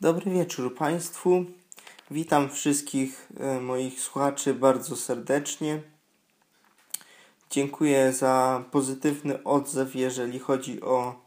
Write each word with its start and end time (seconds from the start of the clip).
Dobry 0.00 0.30
wieczór 0.30 0.74
Państwu. 0.74 1.44
Witam 2.10 2.50
wszystkich 2.50 3.28
e, 3.40 3.60
moich 3.60 4.00
słuchaczy 4.00 4.54
bardzo 4.54 4.96
serdecznie. 4.96 5.82
Dziękuję 7.50 8.12
za 8.12 8.64
pozytywny 8.70 9.44
odzew, 9.44 9.94
jeżeli 9.94 10.38
chodzi 10.38 10.82
o 10.82 11.20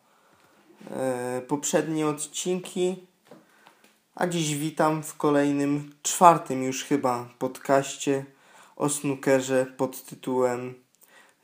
e, 0.91 1.41
poprzednie 1.47 2.07
odcinki. 2.07 2.95
A 4.15 4.27
dziś 4.27 4.55
witam 4.55 5.03
w 5.03 5.17
kolejnym, 5.17 5.93
czwartym 6.03 6.63
już 6.63 6.83
chyba 6.83 7.29
podcaście 7.39 8.25
o 8.75 8.89
snookerze 8.89 9.65
pod 9.77 10.05
tytułem 10.05 10.73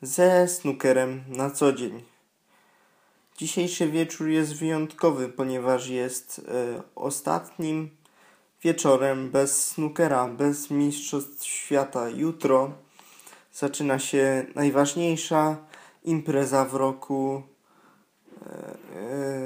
Ze 0.01 0.47
snookerem 0.47 1.23
na 1.27 1.51
co 1.51 1.73
dzień. 1.73 2.16
Dzisiejszy 3.37 3.87
wieczór 3.87 4.27
jest 4.27 4.55
wyjątkowy, 4.55 5.29
ponieważ 5.29 5.87
jest 5.87 6.39
y, 6.39 6.43
ostatnim 6.95 7.89
wieczorem 8.63 9.31
bez 9.31 9.67
snookera, 9.67 10.27
bez 10.27 10.71
Mistrzostw 10.71 11.45
Świata. 11.45 12.09
Jutro 12.09 12.71
zaczyna 13.53 13.99
się 13.99 14.45
najważniejsza 14.55 15.57
impreza 16.03 16.65
w 16.65 16.73
roku 16.73 17.43
y, 18.31 18.45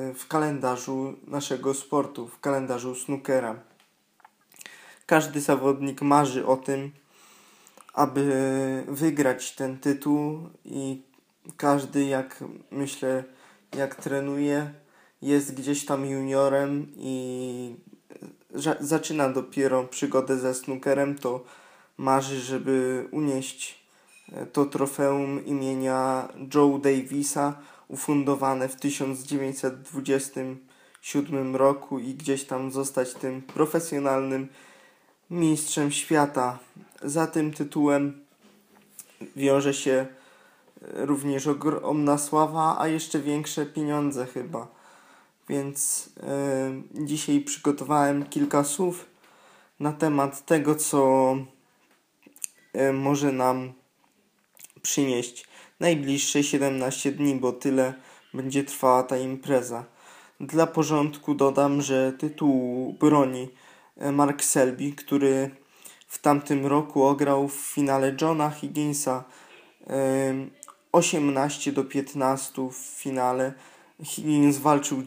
y, 0.10 0.14
w 0.14 0.28
kalendarzu 0.28 1.14
naszego 1.28 1.74
sportu, 1.74 2.28
w 2.28 2.40
kalendarzu 2.40 2.96
snookera. 2.96 3.56
Każdy 5.06 5.42
zawodnik 5.42 6.02
marzy 6.02 6.46
o 6.46 6.58
tym, 6.58 6.92
aby 7.94 8.84
wygrać 8.88 9.52
ten 9.52 9.80
tytuł 9.80 10.50
i 10.66 11.02
każdy, 11.58 12.06
jak 12.06 12.44
myślę, 12.72 13.24
jak 13.76 13.96
trenuje, 13.96 14.74
jest 15.22 15.56
gdzieś 15.56 15.86
tam 15.86 16.06
juniorem 16.06 16.88
i 16.98 17.76
zaczyna 18.80 19.30
dopiero 19.30 19.84
przygodę 19.84 20.38
ze 20.38 20.54
snookerem, 20.54 21.18
to 21.18 21.44
marzy, 21.98 22.40
żeby 22.40 23.08
unieść 23.12 23.86
e, 24.32 24.46
to 24.46 24.66
trofeum 24.66 25.46
imienia 25.46 26.28
Joe 26.56 26.80
Davisa, 26.80 27.60
ufundowane 27.88 28.70
w 28.70 28.76
1927 28.76 31.56
roku 31.56 32.00
i 32.00 32.14
gdzieś 32.14 32.44
tam 32.44 32.72
zostać 32.72 33.14
tym 33.14 33.42
profesjonalnym 33.42 34.48
mistrzem 35.30 35.92
świata. 35.92 36.60
Za 37.04 37.28
tym 37.28 37.54
tytułem 37.54 38.22
wiąże 39.36 39.74
się 39.74 40.06
również 40.82 41.48
ogromna 41.48 42.18
sława, 42.18 42.76
a 42.80 42.88
jeszcze 42.88 43.20
większe 43.20 43.66
pieniądze 43.66 44.26
chyba. 44.26 44.68
Więc 45.50 46.10
y, 46.98 47.04
dzisiaj 47.06 47.42
przygotowałem 47.42 48.26
kilka 48.26 48.64
słów 48.64 49.06
na 49.80 49.92
temat 49.94 50.46
tego, 50.46 50.76
co 50.76 51.36
y, 52.76 52.94
może 52.94 53.32
nam 53.32 53.74
przynieść 54.82 55.48
najbliższe 55.80 56.44
17 56.44 57.12
dni, 57.12 57.36
bo 57.36 57.52
tyle 57.52 57.94
będzie 58.34 58.64
trwała 58.64 59.04
ta 59.04 59.18
impreza. 59.18 59.86
Dla 60.40 60.68
porządku 60.68 61.36
dodam, 61.36 61.82
że 61.82 62.14
tytuł 62.14 62.94
broni 62.94 63.50
e, 63.98 64.12
Mark 64.12 64.44
Selby, 64.44 64.92
który 64.92 65.50
w 66.08 66.20
tamtym 66.20 66.66
roku 66.66 67.04
ograł 67.04 67.48
w 67.48 67.56
finale 67.56 68.16
Johna 68.22 68.50
Higginsa 68.50 69.24
18 70.92 71.72
do 71.72 71.84
15 71.84 72.70
w 72.72 72.76
finale. 72.76 73.54
Higgins 74.04 74.58
walczył 74.58 75.04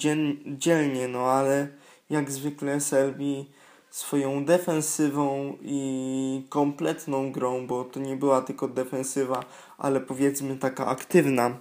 dzielnie, 0.47 1.09
no 1.09 1.19
ale 1.19 1.69
jak 2.11 2.31
zwykle 2.31 2.81
Selby 2.81 3.45
swoją 3.91 4.45
defensywą 4.45 5.57
i 5.63 6.47
kompletną 6.49 7.33
grą, 7.33 7.67
bo 7.67 7.85
to 7.85 8.01
nie 8.01 8.17
była 8.17 8.43
tylko 8.43 8.69
defensywa, 8.69 9.45
ale 9.79 10.01
powiedzmy 10.01 10.57
taka 10.57 10.87
aktywna 10.87 11.59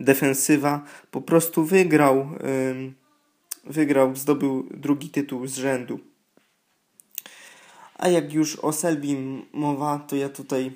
defensywa, 0.00 0.84
po 1.10 1.20
prostu 1.20 1.64
wygrał, 1.64 2.28
wygrał, 3.64 4.16
zdobył 4.16 4.68
drugi 4.70 5.10
tytuł 5.10 5.46
z 5.46 5.54
rzędu. 5.54 6.00
A 7.94 8.08
jak 8.08 8.32
już 8.32 8.56
o 8.56 8.72
Selby 8.72 9.16
mowa, 9.52 9.98
to 9.98 10.16
ja 10.16 10.28
tutaj 10.28 10.72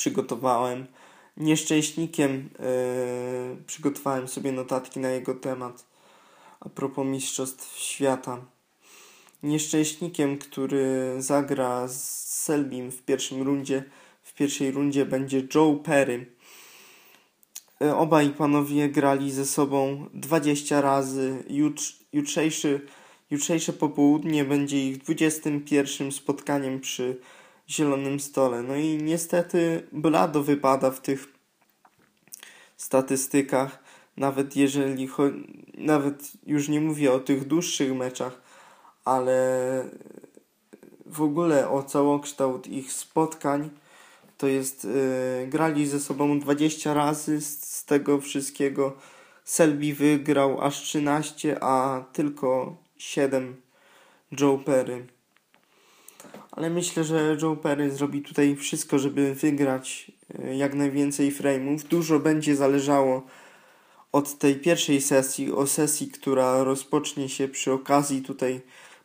przygotowałem. 0.00 0.86
Nieszczęśnikiem 1.36 2.50
yy, 2.58 3.64
przygotowałem 3.66 4.28
sobie 4.28 4.52
notatki 4.52 5.00
na 5.00 5.08
jego 5.08 5.34
temat 5.34 5.86
a 6.60 6.68
propos 6.68 7.06
Mistrzostw 7.06 7.78
Świata. 7.78 8.44
Nieszczęśnikiem, 9.42 10.38
który 10.38 11.14
zagra 11.18 11.88
z 11.88 12.28
Selbim 12.42 12.90
w 12.90 13.02
pierwszym 13.02 13.42
rundzie, 13.42 13.84
w 14.22 14.34
pierwszej 14.34 14.70
rundzie 14.70 15.06
będzie 15.06 15.42
Joe 15.54 15.74
Perry. 15.84 16.26
Yy, 17.80 17.96
obaj 17.96 18.30
panowie 18.30 18.88
grali 18.88 19.30
ze 19.30 19.46
sobą 19.46 20.06
20 20.14 20.80
razy. 20.80 21.44
jutrzejszy, 22.12 22.80
jutrzejsze 23.30 23.72
popołudnie 23.72 24.44
będzie 24.44 24.88
ich 24.88 24.98
21 24.98 26.12
spotkaniem 26.12 26.80
przy 26.80 27.20
zielonym 27.70 28.20
stole. 28.20 28.62
No 28.62 28.76
i 28.76 28.98
niestety 29.02 29.88
blado 29.92 30.42
wypada 30.42 30.90
w 30.90 31.00
tych 31.00 31.26
statystykach, 32.76 33.78
nawet 34.16 34.56
jeżeli 34.56 35.08
nawet 35.74 36.32
już 36.46 36.68
nie 36.68 36.80
mówię 36.80 37.12
o 37.12 37.20
tych 37.20 37.46
dłuższych 37.46 37.94
meczach, 37.94 38.40
ale 39.04 39.84
w 41.06 41.22
ogóle 41.22 41.70
o 41.70 41.82
całokształt 41.82 42.66
ich 42.66 42.92
spotkań 42.92 43.70
to 44.38 44.46
jest 44.46 44.84
yy, 44.84 45.46
grali 45.46 45.86
ze 45.86 46.00
sobą 46.00 46.40
20 46.40 46.94
razy 46.94 47.40
z, 47.40 47.64
z 47.64 47.84
tego 47.84 48.20
wszystkiego 48.20 48.96
Selby 49.44 49.94
wygrał 49.94 50.60
aż 50.60 50.80
13, 50.82 51.56
a 51.60 52.04
tylko 52.12 52.76
7 52.96 53.56
Joe 54.40 54.58
Perry 54.58 55.06
ale 56.50 56.70
myślę, 56.70 57.04
że 57.04 57.36
Joe 57.42 57.56
Perry 57.56 57.90
zrobi 57.90 58.22
tutaj 58.22 58.56
wszystko, 58.56 58.98
żeby 58.98 59.34
wygrać 59.34 60.12
e, 60.38 60.56
jak 60.56 60.74
najwięcej 60.74 61.32
frame'ów. 61.32 61.82
Dużo 61.82 62.18
będzie 62.18 62.56
zależało 62.56 63.22
od 64.12 64.38
tej 64.38 64.56
pierwszej 64.56 65.00
sesji, 65.00 65.52
o 65.52 65.66
sesji, 65.66 66.08
która 66.08 66.64
rozpocznie 66.64 67.28
się 67.28 67.48
przy 67.48 67.72
okazji 67.72 68.22
tutaj 68.22 68.60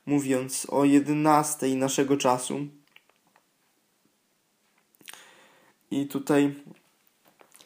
mówiąc 0.05 0.67
o 0.69 0.85
11 0.85 1.67
naszego 1.75 2.17
czasu. 2.17 2.67
I 5.91 6.07
tutaj 6.07 6.55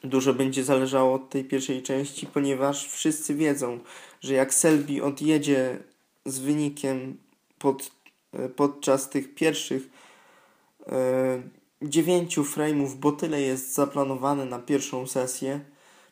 dużo 0.04 0.34
będzie 0.34 0.64
zależało 0.64 1.14
od 1.14 1.30
tej 1.30 1.44
pierwszej 1.44 1.84
części, 1.84 2.28
ponieważ 2.28 2.88
wszyscy 2.90 3.36
wiedzą, 3.36 3.80
że 4.22 4.34
jak 4.34 4.54
Selby 4.54 5.04
odjedzie 5.04 5.80
z 6.26 6.40
wynikiem 6.40 7.18
pod 7.60 7.92
podczas 8.56 9.10
tych 9.10 9.36
pierwszych 9.36 9.90
e, 10.88 11.42
dziewięciu 11.82 12.44
frame'ów, 12.44 12.96
bo 12.96 13.12
tyle 13.12 13.42
jest 13.42 13.74
zaplanowane 13.74 14.46
na 14.46 14.60
pierwszą 14.60 15.08
sesję. 15.08 15.60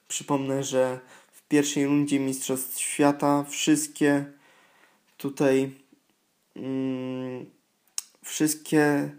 Przypomnę, 0.07 0.63
że 0.63 0.99
w 1.31 1.47
pierwszej 1.47 1.85
rundzie 1.85 2.19
Mistrzostw 2.19 2.79
Świata 2.79 3.45
wszystkie 3.49 4.25
tutaj 5.17 5.71
mm, 6.55 7.45
wszystkie 8.23 9.09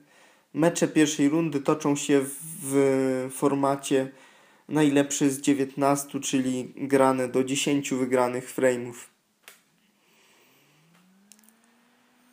mecze 0.55 0.89
pierwszej 0.89 1.29
rundy 1.29 1.61
toczą 1.61 1.97
się 1.97 2.21
w, 2.21 2.35
w 2.63 3.29
formacie 3.35 4.11
najlepszy 4.69 5.31
z 5.31 5.41
19, 5.41 6.21
czyli 6.21 6.73
grane 6.77 7.29
do 7.29 7.45
10 7.45 7.91
wygranych 7.91 8.55
frame'ów. 8.55 8.95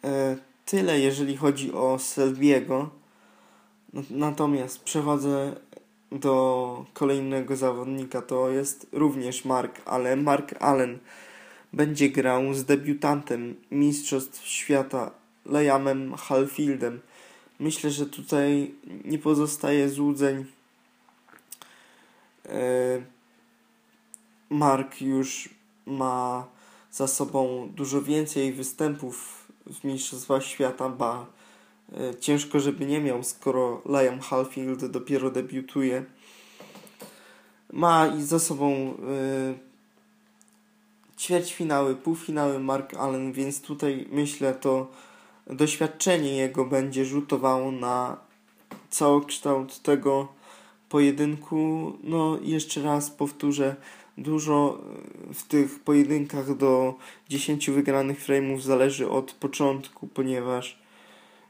E, 0.04 0.38
tyle, 0.66 1.00
jeżeli 1.00 1.38
chodzi 1.38 1.74
o 1.74 2.00
Selbiego. 2.00 2.90
Natomiast 4.10 4.84
przechodzę 4.84 5.56
do 6.12 6.86
kolejnego 6.94 7.56
zawodnika. 7.56 8.22
To 8.22 8.50
jest 8.50 8.88
również 8.92 9.46
Mark, 9.46 9.82
ale 9.86 10.16
Mark 10.16 10.56
Allen 10.60 11.00
będzie 11.74 12.10
grał 12.10 12.54
z 12.54 12.66
debiutantem 12.66 13.56
Mistrzostw 13.72 14.48
Świata 14.48 15.12
Liamem 15.46 16.14
Halfieldem. 16.14 17.00
Myślę, 17.60 17.92
że 17.92 18.06
tutaj 18.06 18.76
nie 19.06 19.20
pozostaje 19.20 19.90
złudzeń. 19.90 20.46
E, 22.46 23.02
Mark 24.50 25.02
już 25.02 25.50
ma 25.86 26.48
za 26.92 27.08
sobą 27.08 27.70
dużo 27.76 28.02
więcej 28.02 28.54
występów 28.54 29.45
w 29.68 29.84
Mistrzostwach 29.84 30.44
Świata, 30.44 30.90
ba 30.90 31.26
e, 31.94 32.20
ciężko, 32.20 32.60
żeby 32.60 32.86
nie 32.86 33.02
miał, 33.02 33.24
skoro 33.24 33.82
Liam 33.86 34.20
Halfield 34.20 34.86
dopiero 34.86 35.32
debiutuje. 35.32 36.06
Ma 37.74 38.08
i 38.08 38.22
za 38.22 38.40
sobą 38.40 38.72
y, 38.72 41.20
ćwierćfinały, 41.20 41.96
półfinały 41.96 42.60
Mark 42.60 42.94
Allen, 42.94 43.32
więc 43.32 43.62
tutaj 43.62 44.08
myślę 44.12 44.54
to 44.54 44.88
doświadczenie 45.48 46.36
jego 46.36 46.66
będzie 46.66 47.06
rzutowało 47.06 47.72
na 47.72 48.18
całokształt 48.90 49.82
tego 49.82 50.28
pojedynku. 50.90 51.94
No 52.04 52.38
jeszcze 52.42 52.82
raz 52.82 53.12
powtórzę, 53.12 53.76
dużo 54.18 54.82
w 55.34 55.44
tych 55.44 55.80
pojedynkach 55.80 56.58
do 56.58 56.96
10 57.30 57.70
wygranych 57.70 58.26
frame'ów 58.26 58.60
zależy 58.60 59.10
od 59.10 59.32
początku, 59.32 60.08
ponieważ 60.08 60.80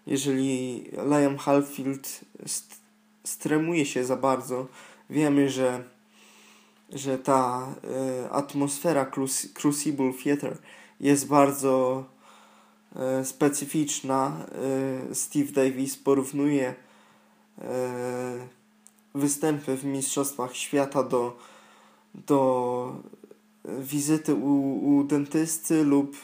jeżeli 0.08 0.84
Liam 1.10 1.38
Halfield 1.38 2.22
st 2.46 2.86
stremuje 3.24 3.86
się 3.86 4.06
za 4.06 4.16
bardzo, 4.16 4.68
wiemy, 5.10 5.50
że, 5.50 5.84
że 6.94 7.18
ta 7.18 7.68
y, 8.26 8.32
atmosfera 8.32 9.12
Crucible 9.54 10.14
Theater 10.24 10.58
jest 11.00 11.28
bardzo 11.28 12.06
y, 13.22 13.26
specyficzna. 13.26 14.46
Y, 15.12 15.16
Steve 15.16 15.52
Davis 15.52 15.98
porównuje 15.98 16.76
występy 19.16 19.78
w 19.78 19.86
Mistrzostwach 19.86 20.56
Świata 20.56 21.04
do, 21.04 21.38
do 22.28 23.02
wizyty 23.80 24.36
u, 24.36 24.96
u 24.96 25.04
dentysty 25.04 25.84
lub 25.84 26.18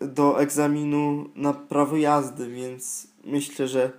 do 0.00 0.40
egzaminu 0.40 1.28
na 1.36 1.52
prawo 1.52 1.96
jazdy, 1.96 2.50
więc 2.50 3.06
myślę, 3.24 3.68
że 3.68 3.92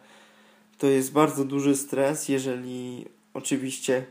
to 0.77 0.87
jest 0.87 1.11
bardzo 1.11 1.45
duży 1.45 1.75
stres, 1.75 2.29
jeżeli 2.29 3.05
oczywiście 3.33 4.05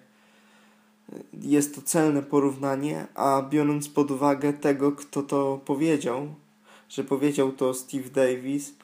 jest 1.42 1.74
to 1.74 1.82
celne 1.82 2.22
porównanie, 2.22 3.06
a 3.14 3.42
biorąc 3.50 3.88
pod 3.88 4.10
uwagę 4.10 4.52
tego, 4.52 4.92
kto 4.92 5.22
to 5.22 5.60
powiedział, 5.64 6.34
że 6.88 7.04
powiedział 7.04 7.52
to 7.52 7.74
Steve 7.74 8.10
Davis, 8.10 8.74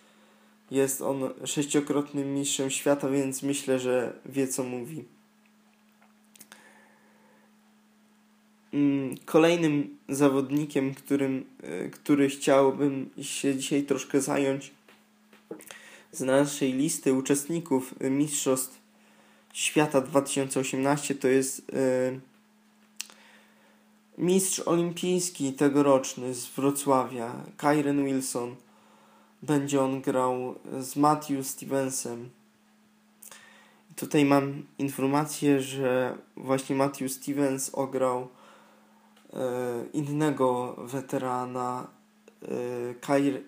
jest 0.70 1.02
on 1.02 1.30
sześciokrotnym 1.44 2.34
mistrzem 2.34 2.70
świata, 2.70 3.08
więc 3.08 3.42
myślę, 3.42 3.78
że 3.78 4.18
wie 4.26 4.48
co 4.48 4.64
mówi. 4.64 5.04
Kolejnym 9.24 9.96
zawodnikiem, 10.08 10.94
którym, 10.94 11.44
e, 11.62 11.88
który 11.88 12.28
chciałbym 12.28 13.10
się 13.20 13.56
dzisiaj 13.56 13.82
troszkę 13.82 14.20
zająć 14.20 14.70
z 16.12 16.20
naszej 16.20 16.72
listy 16.72 17.12
uczestników 17.12 17.94
Mistrzostw 18.00 18.80
Świata 19.52 20.00
2018 20.00 21.14
to 21.14 21.28
jest 21.28 21.72
yy, 21.72 22.20
mistrz 24.18 24.62
olimpijski 24.66 25.52
tegoroczny 25.52 26.34
z 26.34 26.46
Wrocławia, 26.46 27.32
Kyren 27.56 28.04
Wilson. 28.04 28.56
Będzie 29.42 29.82
on 29.82 30.00
grał 30.00 30.54
z 30.80 30.96
Matthew 30.96 31.46
Stevensem. 31.46 32.30
Tutaj 33.96 34.24
mam 34.24 34.62
informację, 34.78 35.60
że 35.60 36.18
właśnie 36.36 36.76
Matthew 36.76 37.12
Stevens 37.12 37.70
ograł 37.72 38.20
E, 38.22 38.35
innego 39.92 40.76
weterana 40.78 41.86
e, 42.42 42.46
Kair, 43.00 43.42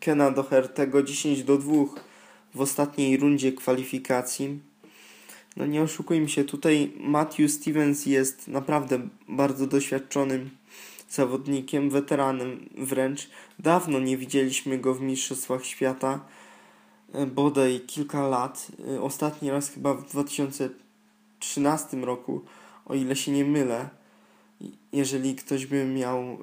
Kena 0.00 0.30
Dohertego 0.30 1.02
10 1.02 1.42
do 1.44 1.58
2 1.58 1.72
w 2.54 2.60
ostatniej 2.60 3.16
rundzie 3.16 3.52
kwalifikacji. 3.52 4.60
No 5.56 5.66
nie 5.66 5.82
oszukujmy 5.82 6.28
się, 6.28 6.44
tutaj 6.44 6.92
Matthew 7.00 7.52
Stevens 7.52 8.06
jest 8.06 8.48
naprawdę 8.48 9.08
bardzo 9.28 9.66
doświadczonym 9.66 10.50
zawodnikiem, 11.10 11.90
weteranem 11.90 12.68
wręcz. 12.78 13.30
Dawno 13.58 13.98
nie 13.98 14.16
widzieliśmy 14.16 14.78
go 14.78 14.94
w 14.94 15.00
Mistrzostwach 15.00 15.64
Świata, 15.64 16.20
e, 17.12 17.26
bodaj 17.26 17.80
kilka 17.80 18.28
lat. 18.28 18.66
Ostatni 19.02 19.50
raz 19.50 19.70
chyba 19.70 19.94
w 19.94 20.10
2013 20.10 21.96
roku, 22.04 22.44
o 22.86 22.94
ile 22.94 23.16
się 23.16 23.32
nie 23.32 23.44
mylę 23.44 23.95
jeżeli 24.92 25.34
ktoś 25.34 25.66
by 25.66 25.84
miał 25.84 26.22
y, 26.22 26.36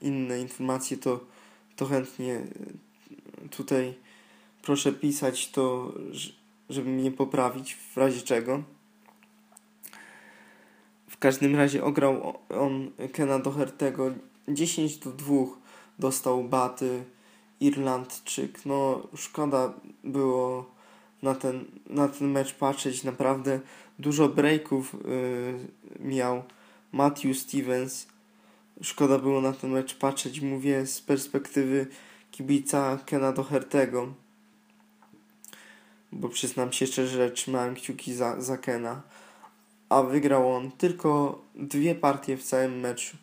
inne 0.00 0.40
informacje, 0.40 0.96
to, 0.96 1.20
to 1.76 1.86
chętnie 1.86 2.40
tutaj 3.50 3.94
proszę 4.62 4.92
pisać 4.92 5.50
to, 5.50 5.92
żeby 6.70 6.90
mnie 6.90 7.10
poprawić 7.10 7.74
w 7.74 7.96
razie 7.96 8.20
czego. 8.20 8.62
W 11.10 11.18
każdym 11.18 11.56
razie 11.56 11.84
ograł 11.84 12.38
on 12.48 12.90
Kena 13.12 13.38
Dohertego 13.38 14.14
10 14.48 14.96
do 14.96 15.10
2 15.10 15.34
dostał 15.98 16.44
baty 16.44 17.04
Irlandczyk. 17.60 18.66
No 18.66 19.02
szkoda 19.16 19.72
było 20.04 20.70
na 21.22 21.34
ten, 21.34 21.64
na 21.90 22.08
ten 22.08 22.30
mecz 22.30 22.54
patrzeć. 22.54 23.04
Naprawdę 23.04 23.60
dużo 23.98 24.28
breaków 24.28 24.96
yy, 26.00 26.08
miał 26.08 26.42
Matthew 26.92 27.38
Stevens. 27.38 28.06
Szkoda 28.82 29.18
było 29.18 29.40
na 29.40 29.52
ten 29.52 29.70
mecz 29.70 29.94
patrzeć, 29.94 30.40
mówię 30.40 30.86
z 30.86 31.00
perspektywy 31.00 31.86
kibica 32.30 32.98
Kena 33.06 33.32
Dohertego. 33.32 34.14
Bo 36.12 36.28
przyznam 36.28 36.72
się 36.72 36.86
szczerze, 36.86 37.16
że 37.16 37.30
trzymałem 37.30 37.74
kciuki 37.74 38.14
za, 38.14 38.40
za 38.40 38.58
Kena. 38.58 39.02
A 39.88 40.02
wygrał 40.02 40.52
on 40.52 40.70
tylko 40.70 41.42
dwie 41.54 41.94
partie 41.94 42.36
w 42.36 42.42
całym 42.42 42.80
meczu. 42.80 43.16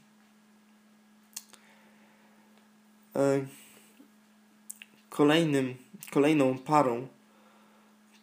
E, 3.15 3.45
kolejnym, 5.09 5.75
kolejną 6.11 6.57
parą, 6.57 7.07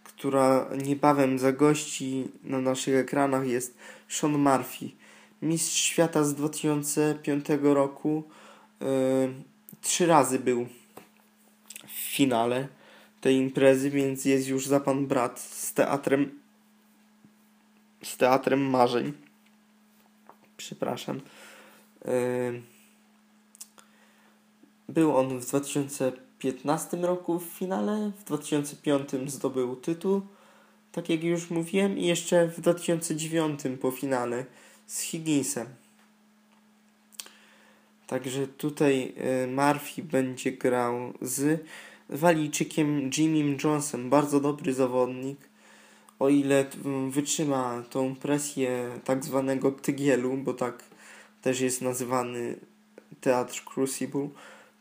która 0.04 0.66
niebawem 0.84 1.38
zagości 1.38 2.28
na 2.44 2.60
naszych 2.60 2.94
ekranach 2.94 3.46
jest 3.46 3.78
Sean 4.08 4.38
Murphy 4.38 5.00
mistrz 5.42 5.81
świata 5.81 6.25
z 6.25 6.34
2005 6.34 7.46
roku. 7.62 8.25
Yy, 8.81 8.87
trzy 9.81 10.06
razy 10.06 10.38
był 10.38 10.66
w 11.87 11.90
finale 11.90 12.69
tej 13.20 13.37
imprezy, 13.37 13.90
więc 13.90 14.25
jest 14.25 14.48
już 14.48 14.66
za 14.66 14.81
pan 14.81 15.06
brat 15.06 15.40
z 15.40 15.75
teatrem 15.75 16.40
z 18.02 18.16
teatrem 18.16 18.60
marzeń. 18.60 19.12
Przepraszam. 20.56 21.20
Yy, 22.04 22.62
był 24.88 25.16
on 25.16 25.40
w 25.40 25.47
2015 25.47 26.97
roku 26.97 27.38
w 27.38 27.44
finale, 27.44 28.12
w 28.18 28.25
2005 28.25 29.11
zdobył 29.26 29.76
tytuł, 29.76 30.23
tak 30.92 31.09
jak 31.09 31.25
już 31.25 31.50
mówiłem, 31.50 31.99
i 31.99 32.06
jeszcze 32.06 32.49
w 32.49 32.61
2009 32.61 33.61
po 33.80 33.90
finale 33.90 34.44
z 34.90 35.00
Higginsem. 35.00 35.66
Także 38.06 38.47
tutaj 38.47 39.12
y, 39.44 39.47
Murphy 39.47 40.02
będzie 40.02 40.52
grał 40.52 41.12
z 41.23 41.64
Walijczykiem 42.09 43.11
Jimmy 43.18 43.56
Johnsonem. 43.64 44.11
Bardzo 44.11 44.40
dobry 44.40 44.75
zawodnik. 44.75 45.38
O 46.18 46.28
ile 46.28 46.66
wytrzyma 47.11 47.82
tą 47.90 48.16
presję 48.16 48.90
tak 49.04 49.25
zwanego 49.25 49.73
tygielu, 49.73 50.37
bo 50.37 50.54
tak 50.54 50.85
też 51.42 51.61
jest 51.61 51.82
nazywany 51.82 52.56
teatr 53.20 53.64
Crucible, 53.64 54.28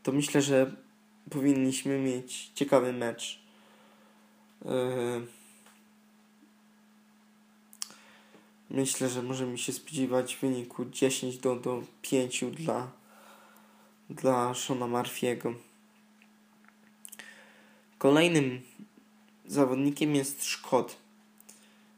to 0.04 0.12
myślę, 0.12 0.42
że 0.42 0.76
powinniśmy 1.30 2.00
mieć 2.00 2.52
ciekawy 2.56 2.94
mecz. 2.94 3.40
Yy 4.66 5.39
Myślę, 8.72 9.10
że 9.10 9.24
możemy 9.24 9.58
się 9.58 9.74
spodziewać 9.74 10.36
w 10.36 10.42
wyniku 10.42 10.86
10 10.86 11.38
do, 11.38 11.56
do 11.56 11.84
5 12.02 12.46
dla, 12.52 12.92
dla 14.10 14.54
Shona 14.54 14.88
Marfiego. 14.88 15.54
Kolejnym 17.98 18.62
zawodnikiem 19.46 20.16
jest 20.16 20.46
Szkot, 20.46 20.96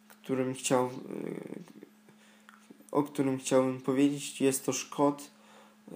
którym 0.07 0.53
chciał, 0.53 0.87
y, 0.87 0.91
o 2.91 3.03
którym 3.03 3.37
chciałbym 3.37 3.81
powiedzieć. 3.81 4.41
Jest 4.41 4.65
to 4.65 4.73
Szkot, 4.73 5.31
y, 5.91 5.95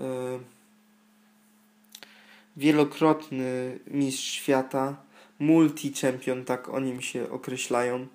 wielokrotny 2.58 3.80
mistrz 3.88 4.32
świata, 4.32 4.98
multi-champion, 5.40 6.44
tak 6.44 6.70
o 6.70 6.80
nim 6.80 7.02
się 7.02 7.30
określają. 7.30 8.08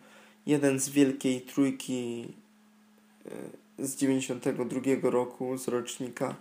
Jeden 0.46 0.80
z 0.80 0.88
wielkiej 0.88 1.40
trójki 1.40 2.28
E, 2.28 2.49
z 3.78 3.96
92 3.96 5.10
roku, 5.10 5.58
z 5.58 5.68
rocznika. 5.68 6.34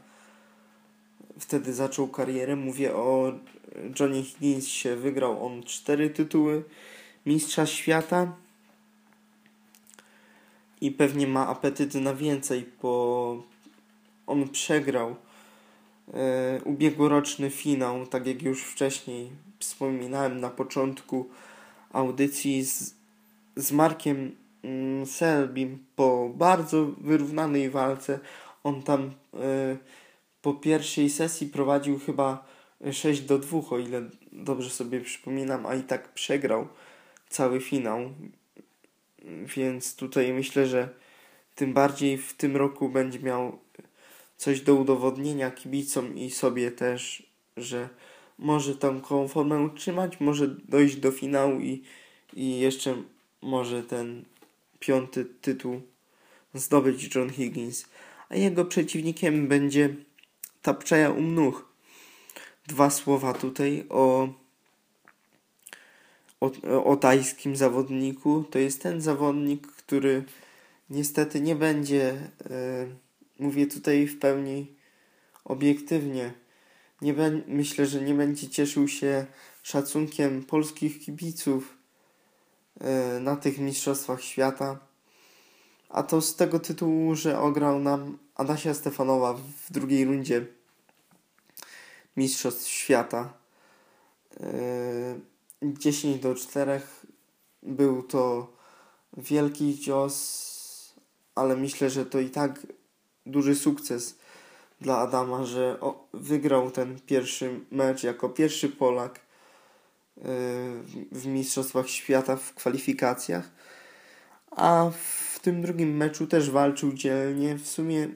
Wtedy 1.39 1.73
zaczął 1.73 2.07
karierę. 2.07 2.55
Mówię 2.55 2.95
o 2.95 3.33
Johnny 3.99 4.23
Higginsie. 4.23 4.95
Wygrał 4.95 5.45
on 5.45 5.63
cztery 5.63 6.09
tytuły 6.09 6.63
Mistrza 7.25 7.65
Świata 7.65 8.35
i 10.81 10.91
pewnie 10.91 11.27
ma 11.27 11.47
apetyt 11.47 11.95
na 11.95 12.15
więcej, 12.15 12.65
bo 12.81 13.43
on 14.27 14.49
przegrał 14.49 15.15
e, 16.13 16.61
ubiegłoroczny 16.63 17.49
finał, 17.49 18.07
tak 18.07 18.27
jak 18.27 18.41
już 18.41 18.63
wcześniej 18.63 19.29
wspominałem 19.59 20.39
na 20.39 20.49
początku 20.49 21.29
audycji 21.91 22.63
z, 22.65 22.93
z 23.55 23.71
Markiem 23.71 24.35
mm, 24.63 25.05
Selbim 25.05 25.85
po 25.95 26.29
bardzo 26.35 26.85
wyrównanej 26.85 27.69
walce. 27.69 28.19
On 28.63 28.83
tam 28.83 29.11
e, 29.33 29.77
po 30.41 30.53
pierwszej 30.53 31.09
sesji 31.09 31.47
prowadził 31.47 31.99
chyba 31.99 32.45
6 32.91 33.21
do 33.21 33.39
2, 33.39 33.59
o 33.69 33.77
ile 33.77 34.09
dobrze 34.31 34.69
sobie 34.69 35.01
przypominam, 35.01 35.65
a 35.65 35.75
i 35.75 35.83
tak 35.83 36.13
przegrał 36.13 36.67
cały 37.29 37.61
finał. 37.61 37.99
Więc 39.55 39.95
tutaj 39.95 40.33
myślę, 40.33 40.67
że 40.67 40.89
tym 41.55 41.73
bardziej 41.73 42.17
w 42.17 42.33
tym 42.33 42.57
roku 42.57 42.89
będzie 42.89 43.19
miał 43.19 43.59
coś 44.37 44.61
do 44.61 44.75
udowodnienia 44.75 45.51
kibicom 45.51 46.17
i 46.17 46.31
sobie 46.31 46.71
też, 46.71 47.23
że 47.57 47.89
może 48.37 48.75
taką 48.75 49.27
formę 49.27 49.59
utrzymać, 49.59 50.19
może 50.19 50.47
dojść 50.47 50.95
do 50.95 51.11
finału 51.11 51.59
i, 51.59 51.83
i 52.33 52.59
jeszcze 52.59 52.95
może 53.41 53.83
ten 53.83 54.25
piąty 54.79 55.25
tytuł 55.25 55.81
zdobyć 56.53 57.15
John 57.15 57.29
Higgins. 57.29 57.85
A 58.29 58.35
jego 58.35 58.65
przeciwnikiem 58.65 59.47
będzie 59.47 59.95
Tapczaja 60.61 61.09
Umnuch. 61.09 61.69
Dwa 62.67 62.89
słowa 62.89 63.33
tutaj 63.33 63.85
o, 63.89 64.29
o, 66.39 66.83
o 66.83 66.95
tajskim 66.95 67.55
zawodniku. 67.55 68.43
To 68.51 68.59
jest 68.59 68.81
ten 68.81 69.01
zawodnik, 69.01 69.67
który 69.67 70.23
niestety 70.89 71.41
nie 71.41 71.55
będzie, 71.55 72.17
e, 72.49 72.87
mówię 73.39 73.67
tutaj 73.67 74.07
w 74.07 74.19
pełni 74.19 74.67
obiektywnie, 75.45 76.33
nie 77.01 77.13
be, 77.13 77.41
myślę, 77.47 77.85
że 77.85 78.01
nie 78.01 78.13
będzie 78.13 78.49
cieszył 78.49 78.87
się 78.87 79.25
szacunkiem 79.63 80.43
polskich 80.43 80.99
kibiców 80.99 81.78
na 83.19 83.35
tych 83.35 83.57
mistrzostwach 83.57 84.21
świata. 84.21 84.79
A 85.89 86.03
to 86.03 86.21
z 86.21 86.35
tego 86.35 86.59
tytułu, 86.59 87.15
że 87.15 87.39
ograł 87.39 87.79
nam 87.79 88.17
Adasia 88.35 88.73
Stefanowa 88.73 89.33
w 89.33 89.71
drugiej 89.71 90.05
rundzie 90.05 90.45
Mistrzostw 92.17 92.67
Świata. 92.67 93.33
10 95.63 96.15
e, 96.15 96.19
do 96.19 96.35
4 96.35 96.81
był 97.63 98.03
to 98.03 98.53
wielki 99.17 99.79
cios, 99.79 100.95
ale 101.35 101.55
myślę, 101.55 101.89
że 101.89 102.05
to 102.05 102.19
i 102.19 102.29
tak 102.29 102.67
duży 103.25 103.55
sukces 103.55 104.15
dla 104.81 104.97
Adama, 104.97 105.45
że 105.45 105.79
wygrał 106.13 106.71
ten 106.71 106.99
pierwszy 106.99 107.59
mecz 107.71 108.03
jako 108.03 108.29
pierwszy 108.29 108.69
Polak 108.69 109.19
e, 109.19 109.21
w 111.11 111.25
Mistrzostwach 111.25 111.89
Świata 111.89 112.35
w 112.35 112.53
kwalifikacjach. 112.53 113.51
A 114.51 114.91
w 115.33 115.39
tym 115.39 115.61
drugim 115.61 115.97
meczu 115.97 116.27
też 116.27 116.49
walczył 116.49 116.93
dzielnie. 116.93 117.55
W 117.55 117.67
sumie 117.67 118.09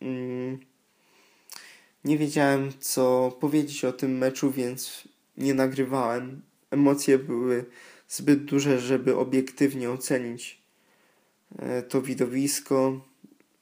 mm, 0.00 0.58
nie 2.04 2.18
wiedziałem, 2.18 2.72
co 2.80 3.36
powiedzieć 3.40 3.84
o 3.84 3.92
tym 3.92 4.18
meczu, 4.18 4.50
więc 4.50 5.08
nie 5.36 5.54
nagrywałem. 5.54 6.42
Emocje 6.70 7.18
były 7.18 7.64
zbyt 8.08 8.44
duże, 8.44 8.80
żeby 8.80 9.16
obiektywnie 9.16 9.90
ocenić 9.90 10.62
e, 11.58 11.82
to 11.82 12.02
widowisko, 12.02 13.00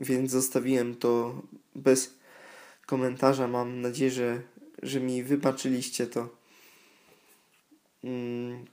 więc 0.01 0.31
zostawiłem 0.31 0.95
to 0.95 1.43
bez 1.75 2.15
komentarza. 2.87 3.49
Mam 3.49 3.81
nadzieję, 3.81 4.11
że, 4.11 4.43
że 4.83 5.01
mi 5.01 5.23
wybaczyliście 5.23 6.07
to. 6.07 6.36
Mm, 8.07 8.65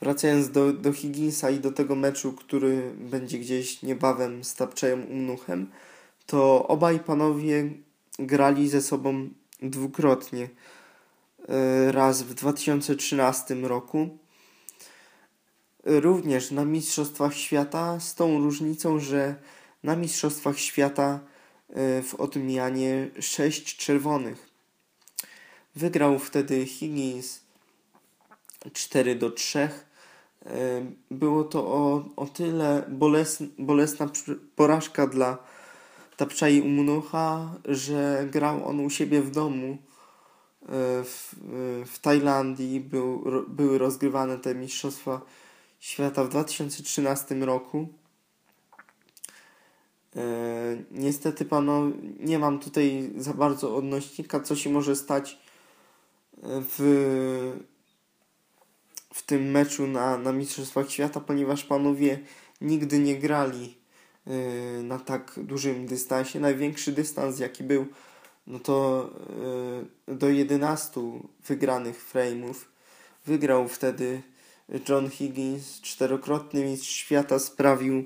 wracając 0.00 0.50
do, 0.50 0.72
do 0.72 0.92
Higginsa 0.92 1.50
i 1.50 1.60
do 1.60 1.72
tego 1.72 1.94
meczu, 1.94 2.32
który 2.32 2.92
będzie 2.96 3.38
gdzieś 3.38 3.82
niebawem 3.82 4.44
z 4.44 4.54
Tapczajem 4.54 5.04
Umnuchem, 5.10 5.70
to 6.26 6.68
obaj 6.68 7.00
panowie 7.00 7.70
grali 8.18 8.68
ze 8.68 8.82
sobą 8.82 9.28
dwukrotnie. 9.62 10.48
E, 11.48 11.92
raz 11.92 12.22
w 12.22 12.34
2013 12.34 13.54
roku, 13.54 14.18
również 15.84 16.50
na 16.50 16.64
Mistrzostwach 16.64 17.34
Świata, 17.34 18.00
z 18.00 18.14
tą 18.14 18.38
różnicą, 18.38 18.98
że 18.98 19.34
na 19.82 19.96
Mistrzostwach 19.96 20.58
Świata 20.58 21.20
e, 21.68 22.02
w 22.02 22.14
odmianie 22.14 23.10
6 23.20 23.76
czerwonych. 23.76 24.48
Wygrał 25.74 26.18
wtedy 26.18 26.66
Higgins 26.66 27.45
4 28.72 29.14
do 29.14 29.30
3. 29.30 29.58
E, 29.58 29.70
było 31.10 31.44
to 31.44 31.66
o, 31.66 32.04
o 32.16 32.26
tyle 32.26 32.84
bolesna, 32.88 33.46
bolesna 33.58 34.08
porażka 34.56 35.06
dla 35.06 35.38
Tapczai 36.16 36.60
Umunucha, 36.60 37.54
że 37.64 38.26
grał 38.30 38.68
on 38.68 38.80
u 38.80 38.90
siebie 38.90 39.22
w 39.22 39.30
domu 39.30 39.72
e, 39.72 39.76
w, 41.04 41.34
w 41.86 41.98
Tajlandii. 41.98 42.80
Był, 42.80 43.24
były 43.48 43.78
rozgrywane 43.78 44.38
te 44.38 44.54
Mistrzostwa 44.54 45.20
Świata 45.80 46.24
w 46.24 46.28
2013 46.28 47.34
roku. 47.34 47.88
E, 50.16 50.22
niestety 50.90 51.44
panu 51.44 51.92
nie 52.20 52.38
mam 52.38 52.58
tutaj 52.58 53.10
za 53.16 53.34
bardzo 53.34 53.76
odnośnika, 53.76 54.40
co 54.40 54.56
się 54.56 54.70
może 54.70 54.96
stać 54.96 55.38
w, 56.42 57.56
w 59.16 59.22
tym 59.22 59.50
meczu 59.50 59.86
na, 59.86 60.18
na 60.18 60.32
Mistrzostwach 60.32 60.90
Świata, 60.90 61.20
ponieważ 61.20 61.64
panowie 61.64 62.18
nigdy 62.60 62.98
nie 62.98 63.18
grali 63.18 63.76
Y, 64.30 64.82
na 64.82 64.98
tak 64.98 65.32
dużym 65.36 65.86
dystansie. 65.86 66.40
Największy 66.40 66.92
dystans, 66.92 67.38
jaki 67.38 67.64
był, 67.64 67.86
no 68.46 68.58
to 68.58 69.10
y, 70.08 70.14
do 70.14 70.28
11 70.28 71.00
wygranych 71.46 72.12
frame'ów. 72.12 72.54
Wygrał 73.26 73.68
wtedy 73.68 74.22
John 74.88 75.10
Higgins, 75.10 75.80
czterokrotny 75.80 76.64
mistrz 76.64 76.88
świata, 76.88 77.38
sprawił 77.38 78.04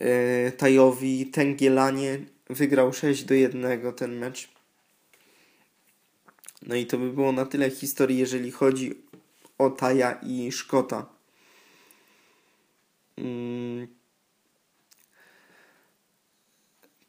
y, 0.00 0.52
Tajowi 0.56 1.26
Tengielanie. 1.26 2.18
Wygrał 2.50 2.92
6 2.92 3.24
do 3.24 3.34
1 3.34 3.92
ten 3.92 4.18
mecz. 4.18 4.48
No 6.62 6.74
i 6.74 6.86
to 6.86 6.98
by 6.98 7.12
było 7.12 7.32
na 7.32 7.46
tyle 7.46 7.70
historii, 7.70 8.18
jeżeli 8.18 8.50
chodzi 8.50 8.94
o 9.58 9.70
Taja 9.70 10.12
i 10.22 10.52
Szkota. 10.52 11.06
Mm. 13.16 13.86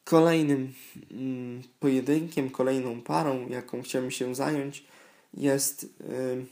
Kolejnym 0.03 0.73
mm, 1.11 1.63
pojedynkiem, 1.79 2.49
kolejną 2.49 3.01
parą, 3.01 3.47
jaką 3.47 3.81
chciałem 3.81 4.11
się 4.11 4.35
zająć, 4.35 4.85
jest. 5.33 5.83
Y, 5.83 6.45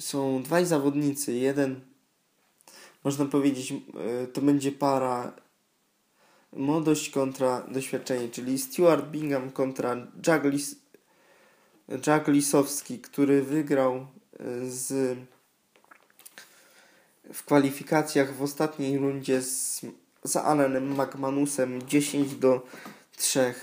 są 0.00 0.42
dwaj 0.42 0.66
zawodnicy. 0.66 1.32
Jeden, 1.32 1.80
można 3.04 3.24
powiedzieć, 3.24 3.72
y, 3.72 4.26
to 4.26 4.40
będzie 4.40 4.72
para 4.72 5.32
młodość 6.52 7.10
kontra 7.10 7.66
doświadczenie, 7.68 8.28
czyli 8.28 8.58
Stuart 8.58 9.06
Bingham 9.10 9.50
kontra 9.50 9.96
Lis 10.44 10.76
Jack 12.06 12.28
Lisowski, 12.28 12.98
który 12.98 13.42
wygrał 13.42 14.06
y, 14.40 14.70
z 14.70 15.18
w 17.32 17.44
kwalifikacjach 17.44 18.34
w 18.34 18.42
ostatniej 18.42 18.98
rundzie 18.98 19.42
z 19.42 19.80
za 20.24 20.44
Alanem 20.44 20.92
McManusem 21.00 21.82
10 21.88 22.34
do 22.34 22.66
3. 23.16 23.54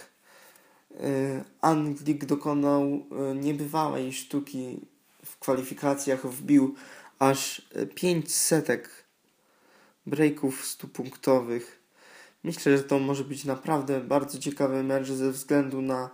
Y, 1.01 1.43
Anglik 1.61 2.25
dokonał 2.25 2.83
y, 2.83 3.35
niebywałej 3.35 4.13
sztuki 4.13 4.79
w 5.25 5.39
kwalifikacjach, 5.39 6.27
wbił 6.27 6.75
aż 7.19 7.69
5 7.95 8.35
setek 8.35 8.89
breaków 10.05 10.65
100 10.65 10.87
punktowych. 10.87 11.79
Myślę, 12.43 12.77
że 12.77 12.83
to 12.83 12.99
może 12.99 13.23
być 13.23 13.45
naprawdę 13.45 14.01
bardzo 14.01 14.39
ciekawy 14.39 14.83
mecz 14.83 15.07
ze 15.11 15.31
względu 15.31 15.81
na 15.81 16.09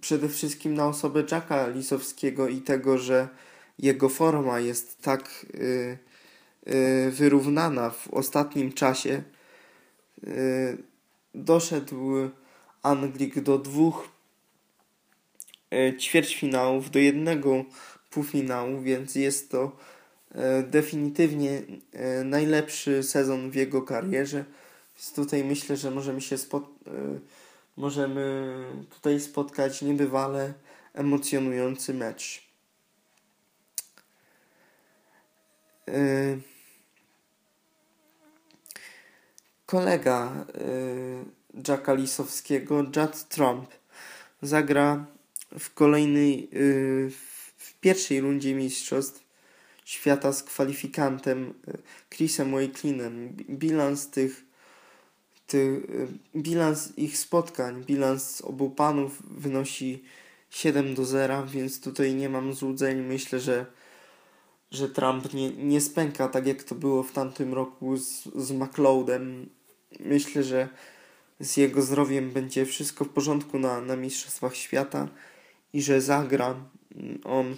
przede 0.00 0.28
wszystkim 0.28 0.74
na 0.74 0.86
osobę 0.86 1.24
Jacka 1.30 1.68
Lisowskiego 1.68 2.48
i 2.48 2.60
tego, 2.60 2.98
że 2.98 3.28
jego 3.78 4.08
forma 4.08 4.60
jest 4.60 5.02
tak 5.02 5.46
yy, 5.54 5.98
Y, 6.68 7.10
wyrównana 7.10 7.90
w 7.90 8.08
ostatnim 8.08 8.72
czasie. 8.72 9.22
Doszedł 11.34 12.10
Anglik 12.82 13.40
do 13.40 13.58
dwóch 13.58 14.08
ćwierćfinałów, 15.98 16.90
do 16.90 16.98
jednego 16.98 17.64
półfinału, 18.10 18.80
więc 18.80 19.14
jest 19.14 19.50
to 19.50 19.76
e, 20.34 20.62
definitywnie 20.62 21.62
e, 21.92 22.24
najlepszy 22.24 23.02
sezon 23.02 23.50
w 23.50 23.54
jego 23.54 23.82
karierze. 23.82 24.44
Więc 24.96 25.12
tutaj 25.12 25.44
myślę, 25.44 25.76
że 25.76 25.90
możemy 25.90 26.20
się 26.20 26.38
spot 26.38 26.64
e, 26.64 26.90
możemy 27.76 28.54
tutaj 28.90 29.20
spotkać 29.20 29.82
niebywale 29.82 30.54
emocjonujący 30.94 31.94
mecz. 31.94 32.50
Kolega 39.66 40.46
Jacka 41.68 41.94
Lisowskiego, 41.94 42.78
Judd 42.78 43.28
Trump, 43.28 43.70
zagra 44.42 45.06
w 45.58 45.74
kolejnej, 45.74 46.48
w 47.58 47.74
pierwszej 47.80 48.20
rundzie 48.20 48.54
mistrzostw 48.54 49.24
świata 49.84 50.32
z 50.32 50.42
kwalifikantem 50.42 51.54
Chrisem 52.10 52.52
Wakelinem. 52.52 53.28
Bilans 53.50 54.10
tych 54.10 54.49
ty, 55.50 55.82
y, 56.36 56.40
bilans 56.40 56.98
ich 56.98 57.18
spotkań, 57.18 57.84
bilans 57.84 58.40
obu 58.40 58.70
panów 58.70 59.22
wynosi 59.30 60.04
7 60.50 60.94
do 60.94 61.04
0, 61.04 61.46
więc 61.46 61.80
tutaj 61.80 62.14
nie 62.14 62.28
mam 62.28 62.54
złudzeń. 62.54 63.00
Myślę, 63.02 63.40
że, 63.40 63.66
że 64.70 64.88
Trump 64.88 65.34
nie, 65.34 65.50
nie 65.50 65.80
spęka 65.80 66.28
tak 66.28 66.46
jak 66.46 66.62
to 66.62 66.74
było 66.74 67.02
w 67.02 67.12
tamtym 67.12 67.54
roku 67.54 67.96
z, 67.96 68.24
z 68.24 68.52
McLeodem. 68.52 69.48
Myślę, 70.00 70.42
że 70.42 70.68
z 71.40 71.56
jego 71.56 71.82
zdrowiem 71.82 72.30
będzie 72.30 72.66
wszystko 72.66 73.04
w 73.04 73.08
porządku 73.08 73.58
na, 73.58 73.80
na 73.80 73.96
Mistrzostwach 73.96 74.56
Świata 74.56 75.08
i 75.72 75.82
że 75.82 76.00
zagra 76.00 76.54
on 77.24 77.56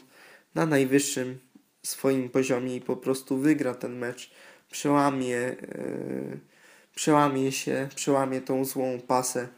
na 0.55 0.67
najwyższym 0.67 1.39
swoim 1.83 2.29
poziomie 2.29 2.77
i 2.77 2.81
po 2.81 2.97
prostu 2.97 3.37
wygra 3.37 3.75
ten 3.75 3.99
mecz, 3.99 4.31
przełamie. 4.71 5.27
Yy, 5.29 6.52
przełamie 6.95 7.53
się, 7.53 7.89
przełamie 7.95 8.41
tą 8.41 8.65
złą 8.65 9.01
pasę 9.07 9.49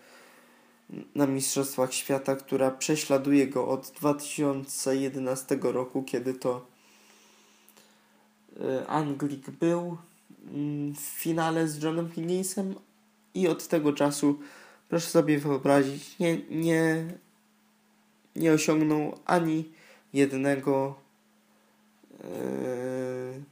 na 1.15 1.27
Mistrzostwach 1.27 1.95
Świata, 1.95 2.37
która 2.37 2.71
prześladuje 2.71 3.47
go 3.47 3.69
od 3.69 3.93
2011 3.97 5.59
roku, 5.63 6.03
kiedy 6.03 6.35
to 6.35 6.67
y, 8.57 8.87
Anglik 8.89 9.51
był 9.51 9.97
mm, 10.55 10.95
w 10.95 11.01
finale 11.01 11.69
z 11.69 11.83
Johnem 11.83 12.11
Higginsem. 12.11 12.75
I 13.35 13.49
od 13.49 13.69
tego 13.69 13.93
czasu, 13.93 14.39
proszę 14.89 15.07
sobie 15.07 15.39
wyobrazić, 15.39 16.19
nie, 16.19 16.39
nie, 16.51 17.07
nie 18.37 18.53
osiągnął 18.53 19.19
ani 19.25 19.73
jednego 20.13 20.95
yy, 22.11 23.43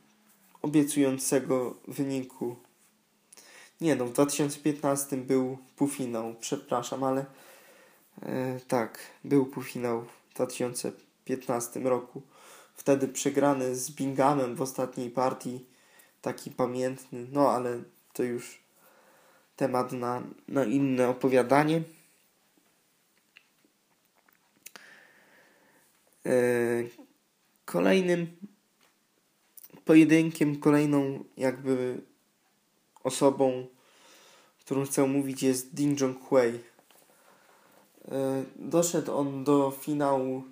obiecującego 0.62 1.74
wyniku 1.88 2.56
nie 3.82 3.96
no, 3.96 4.06
w 4.06 4.12
2015 4.12 5.16
był 5.16 5.58
półfinał, 5.76 6.34
przepraszam, 6.40 7.04
ale 7.04 7.26
e, 8.22 8.60
tak, 8.68 8.98
był 9.24 9.46
półfinał 9.46 10.02
w 10.02 10.34
2015 10.34 11.80
roku. 11.80 12.22
Wtedy 12.74 13.08
przegrany 13.08 13.76
z 13.76 13.90
Binghamem 13.90 14.54
w 14.54 14.62
ostatniej 14.62 15.10
partii, 15.10 15.64
taki 16.22 16.50
pamiętny, 16.50 17.26
no 17.32 17.50
ale 17.50 17.82
to 18.12 18.22
już 18.22 18.62
temat 19.56 19.92
na, 19.92 20.22
na 20.48 20.64
inne 20.64 21.08
opowiadanie. 21.08 21.82
E, 26.26 26.32
kolejnym 27.64 28.36
pojedynkiem, 29.84 30.60
kolejną 30.60 31.24
jakby 31.36 32.02
osobą, 33.04 33.66
którą 34.64 34.84
chcę 34.84 35.06
mówić 35.06 35.42
jest 35.42 35.74
Ding 35.74 36.00
Junhui. 36.00 36.60
E, 38.08 38.44
doszedł 38.56 39.16
on 39.16 39.44
do 39.44 39.72
finału 39.80 40.42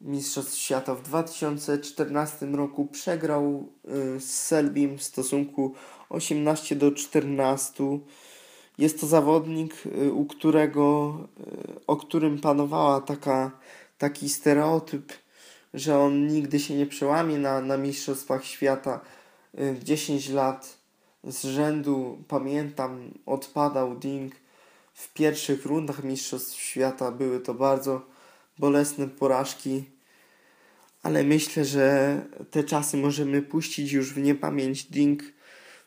Mistrzostw 0.00 0.54
Świata 0.54 0.94
w 0.94 1.02
2014 1.02 2.46
roku. 2.46 2.86
Przegrał 2.86 3.68
e, 3.84 4.20
z 4.20 4.46
Selbim 4.46 4.98
w 4.98 5.02
stosunku 5.02 5.74
18 6.08 6.76
do 6.76 6.92
14. 6.92 7.84
Jest 8.78 9.00
to 9.00 9.06
zawodnik, 9.06 9.74
e, 9.86 10.10
u 10.10 10.26
którego, 10.26 11.14
o 11.86 11.96
którym 11.96 12.38
panowała 12.40 13.00
taka, 13.00 13.50
taki 13.98 14.28
stereotyp, 14.28 15.12
że 15.74 15.98
on 15.98 16.26
nigdy 16.26 16.60
się 16.60 16.74
nie 16.74 16.86
przełamie 16.86 17.38
na, 17.38 17.60
na 17.60 17.76
Mistrzostwach 17.76 18.44
Świata. 18.44 19.00
10 19.82 20.28
lat 20.28 20.77
z 21.24 21.44
rzędu, 21.44 22.24
pamiętam, 22.28 23.10
odpadał 23.26 23.96
Ding 23.96 24.34
w 24.92 25.12
pierwszych 25.12 25.66
rundach 25.66 26.04
Mistrzostw 26.04 26.60
Świata. 26.60 27.12
Były 27.12 27.40
to 27.40 27.54
bardzo 27.54 28.06
bolesne 28.58 29.08
porażki, 29.08 29.84
ale 31.02 31.24
myślę, 31.24 31.64
że 31.64 32.20
te 32.50 32.64
czasy 32.64 32.96
możemy 32.96 33.42
puścić 33.42 33.92
już 33.92 34.14
w 34.14 34.18
niepamięć. 34.18 34.84
Ding 34.84 35.22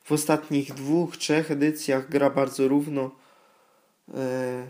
w 0.04 0.12
ostatnich 0.12 0.74
dwóch, 0.74 1.17
trzech 1.17 1.52
edycjach 1.52 2.10
gra 2.10 2.30
bardzo 2.30 2.67
równo. 2.67 3.12
E, 4.13 4.67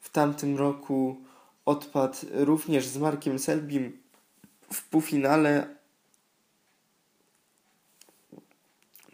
w 0.00 0.10
tamtym 0.10 0.56
roku 0.56 1.16
odpadł 1.64 2.16
również 2.32 2.86
z 2.86 2.98
Markiem 2.98 3.38
Selbim 3.38 3.98
w 4.72 4.88
półfinale, 4.88 5.75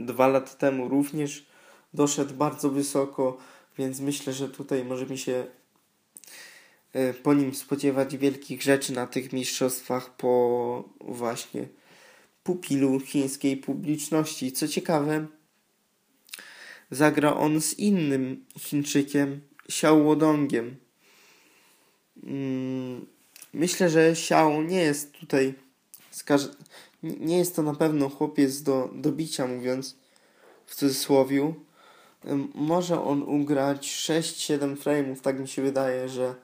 dwa 0.06 0.28
lata 0.28 0.54
temu 0.54 0.88
również 0.88 1.46
doszedł 1.94 2.34
bardzo 2.34 2.70
wysoko, 2.70 3.38
więc 3.78 4.00
myślę, 4.00 4.32
że 4.32 4.48
tutaj 4.48 4.84
możemy 4.84 5.18
się 5.18 5.46
e, 6.92 7.14
po 7.14 7.34
nim 7.34 7.54
spodziewać 7.54 8.16
wielkich 8.16 8.62
rzeczy 8.62 8.92
na 8.92 9.06
tych 9.06 9.32
mistrzostwach 9.32 10.16
po 10.16 10.84
właśnie 11.00 11.68
pupilu 12.44 13.00
chińskiej 13.00 13.56
publiczności. 13.56 14.52
Co 14.52 14.68
ciekawe, 14.68 15.26
zagra 16.90 17.34
on 17.34 17.60
z 17.60 17.78
innym 17.78 18.44
Chińczykiem, 18.58 19.40
Xiao 19.68 20.04
Wodongiem. 20.04 20.76
Mm, 22.24 23.06
myślę, 23.54 23.90
że 23.90 24.10
Xiao 24.10 24.62
nie 24.62 24.82
jest 24.82 25.12
tutaj 25.12 25.54
nie 27.02 27.38
jest 27.38 27.56
to 27.56 27.62
na 27.62 27.74
pewno 27.74 28.08
chłopiec 28.08 28.62
do, 28.62 28.90
do 28.94 29.12
bicia, 29.12 29.46
mówiąc 29.46 29.96
w 30.66 30.74
cudzysłowiu. 30.74 31.54
Może 32.54 33.04
on 33.04 33.22
ugrać 33.22 33.88
6-7 33.88 34.76
frame'ów, 34.76 35.20
tak 35.20 35.40
mi 35.40 35.48
się 35.48 35.62
wydaje, 35.62 36.08
że, 36.08 36.34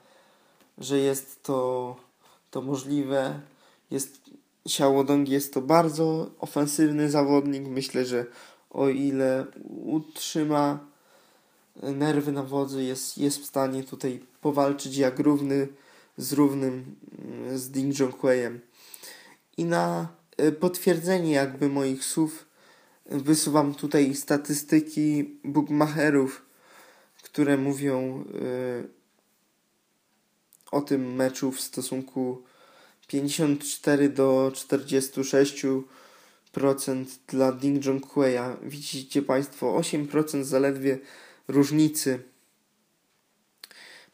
że 0.77 0.97
jest 0.97 1.43
to, 1.43 1.95
to 2.51 2.61
możliwe. 2.61 3.39
Jest, 3.91 4.21
Xiaodong 4.65 5.29
jest 5.29 5.53
to 5.53 5.61
bardzo 5.61 6.31
ofensywny 6.39 7.09
zawodnik. 7.09 7.67
Myślę, 7.67 8.05
że 8.05 8.25
o 8.69 8.89
ile 8.89 9.45
utrzyma 9.85 10.79
nerwy 11.83 12.31
na 12.31 12.43
wodzy, 12.43 12.83
jest, 12.83 13.17
jest 13.17 13.39
w 13.39 13.45
stanie 13.45 13.83
tutaj 13.83 14.19
powalczyć 14.41 14.97
jak 14.97 15.19
równy 15.19 15.67
z 16.17 16.33
równym 16.33 16.95
z 17.55 17.69
Ding. 17.69 17.95
I 19.57 19.65
na 19.65 20.18
potwierdzenie 20.59 21.31
jakby 21.31 21.69
moich 21.69 22.05
słów 22.05 22.45
wysuwam 23.05 23.75
tutaj 23.75 24.15
statystyki 24.15 25.39
bookmacherów, 25.43 26.45
które 27.23 27.57
mówią 27.57 28.23
e, 28.23 28.83
o 30.71 30.81
tym 30.81 31.15
meczu 31.15 31.51
w 31.51 31.61
stosunku 31.61 32.43
54 33.07 34.09
do 34.09 34.51
46% 34.55 35.83
dla 37.27 37.51
Ding 37.51 37.83
Junhui'a. 37.83 38.55
Widzicie 38.63 39.21
Państwo 39.21 39.79
8% 39.79 40.43
zaledwie 40.43 40.99
różnicy 41.47 42.19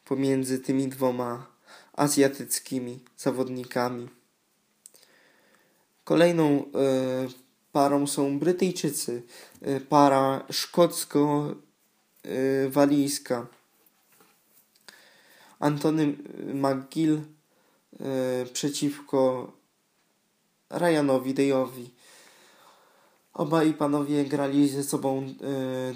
pomiędzy 0.06 0.60
tymi 0.60 0.88
dwoma 0.88 1.48
azjatyckimi 1.94 3.00
zawodnikami. 3.18 4.10
Kolejną 6.06 6.46
e, 6.46 6.64
parą 7.72 8.08
są 8.08 8.40
Brytyjczycy. 8.40 9.24
E, 9.62 9.80
para 9.80 10.46
szkocko-walijska. 10.50 13.48
Antony 15.60 16.14
McGill 16.54 17.16
e, 17.16 17.22
przeciwko 18.54 19.52
Ryanowi 20.70 21.34
Dayowi. 21.34 21.92
Obaj 23.34 23.74
panowie 23.74 24.26
grali 24.26 24.70
ze 24.70 24.84
sobą 24.84 25.34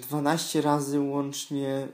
12 0.01 0.61
razy 0.61 0.99
łącznie. 0.99 1.87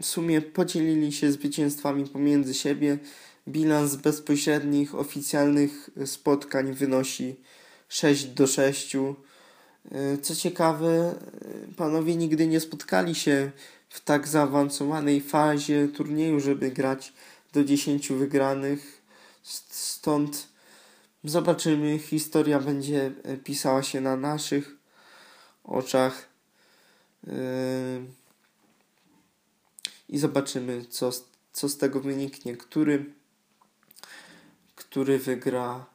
W 0.00 0.06
sumie 0.06 0.42
podzielili 0.42 1.12
się 1.12 1.32
zwycięstwami 1.32 2.06
pomiędzy 2.06 2.54
siebie. 2.54 2.98
Bilans 3.48 3.96
bezpośrednich 3.96 4.94
oficjalnych 4.94 5.90
spotkań 6.06 6.72
wynosi 6.72 7.36
6 7.88 8.24
do 8.24 8.46
6. 8.46 8.96
Co 10.22 10.36
ciekawe, 10.36 11.14
panowie 11.76 12.16
nigdy 12.16 12.46
nie 12.46 12.60
spotkali 12.60 13.14
się 13.14 13.50
w 13.88 14.00
tak 14.00 14.28
zaawansowanej 14.28 15.20
fazie 15.20 15.88
turnieju, 15.88 16.40
żeby 16.40 16.70
grać 16.70 17.12
do 17.52 17.64
10 17.64 18.08
wygranych. 18.08 19.02
Stąd 19.42 20.48
zobaczymy, 21.24 21.98
historia 21.98 22.60
będzie 22.60 23.12
pisała 23.44 23.82
się 23.82 24.00
na 24.00 24.16
naszych 24.16 24.76
oczach. 25.64 26.28
I 30.08 30.18
zobaczymy, 30.18 30.84
co, 30.90 31.10
co 31.52 31.68
z 31.68 31.76
tego 31.76 32.00
wyniknie, 32.00 32.56
który, 32.56 33.04
który 34.96 35.18
wygra, 35.18 35.86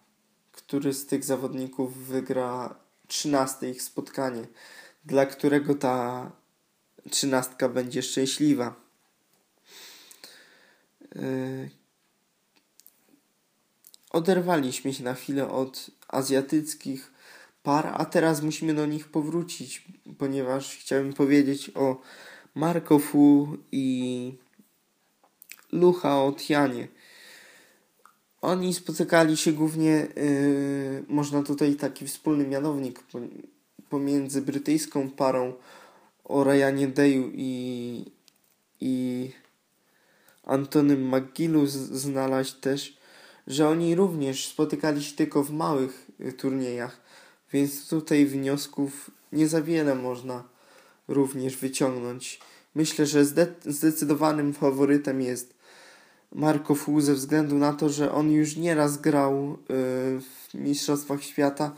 który 0.51 0.93
z 0.93 1.05
tych 1.05 1.23
zawodników 1.23 1.97
wygra 1.97 2.75
13 3.07 3.69
ich 3.69 3.81
spotkanie, 3.81 4.47
dla 5.05 5.25
którego 5.25 5.75
ta 5.75 6.31
trzynastka 7.09 7.69
będzie 7.69 8.01
szczęśliwa. 8.01 8.75
Yy, 11.15 11.69
oderwaliśmy 14.09 14.93
się 14.93 15.03
na 15.03 15.13
chwilę 15.13 15.49
od 15.49 15.91
azjatyckich 16.07 17.11
par, 17.63 17.91
a 17.93 18.05
teraz 18.05 18.41
musimy 18.41 18.73
do 18.73 18.85
nich 18.85 19.07
powrócić, 19.07 19.87
ponieważ 20.17 20.77
chciałem 20.77 21.13
powiedzieć 21.13 21.71
o 21.75 22.01
Markofu 22.55 23.57
i 23.71 24.37
Lucha 25.71 26.23
Otianie. 26.23 27.00
Oni 28.41 28.73
spotykali 28.73 29.38
się 29.38 29.51
głównie, 29.51 30.08
yy, 30.15 31.04
można 31.08 31.43
tutaj 31.43 31.75
taki 31.75 32.08
wspólny 32.08 32.47
mianownik 32.47 33.04
pomiędzy 33.89 34.41
brytyjską 34.41 35.10
parą 35.10 35.54
o 36.23 36.43
Ryanie 36.43 36.88
Dayu 36.88 37.32
i, 37.34 38.06
i 38.82 39.32
Antonym 40.43 41.15
McGillu 41.15 41.67
znaleźć 41.67 42.54
też, 42.54 42.97
że 43.47 43.69
oni 43.69 43.95
również 43.95 44.47
spotykali 44.47 45.04
się 45.04 45.15
tylko 45.15 45.43
w 45.43 45.51
małych 45.51 46.08
y, 46.19 46.34
turniejach, 46.34 47.01
więc 47.54 47.88
tutaj 47.88 48.25
wniosków 48.25 49.12
nie 49.32 49.47
za 49.47 49.62
wiele 49.62 49.95
można 49.95 50.43
również 51.08 51.58
wyciągnąć. 51.58 52.39
Myślę, 52.75 53.06
że 53.06 53.25
zdecydowanym 53.65 54.54
faworytem 54.54 55.21
jest 55.21 55.50
Marco 56.32 56.76
Fu 56.76 57.02
ze 57.02 57.13
względu 57.13 57.58
na 57.58 57.74
to, 57.74 57.89
że 57.89 58.12
on 58.12 58.32
już 58.32 58.56
nieraz 58.56 58.98
grał 58.98 59.54
y, 59.54 59.58
w 60.22 60.54
Mistrzostwach 60.54 61.24
Świata 61.24 61.72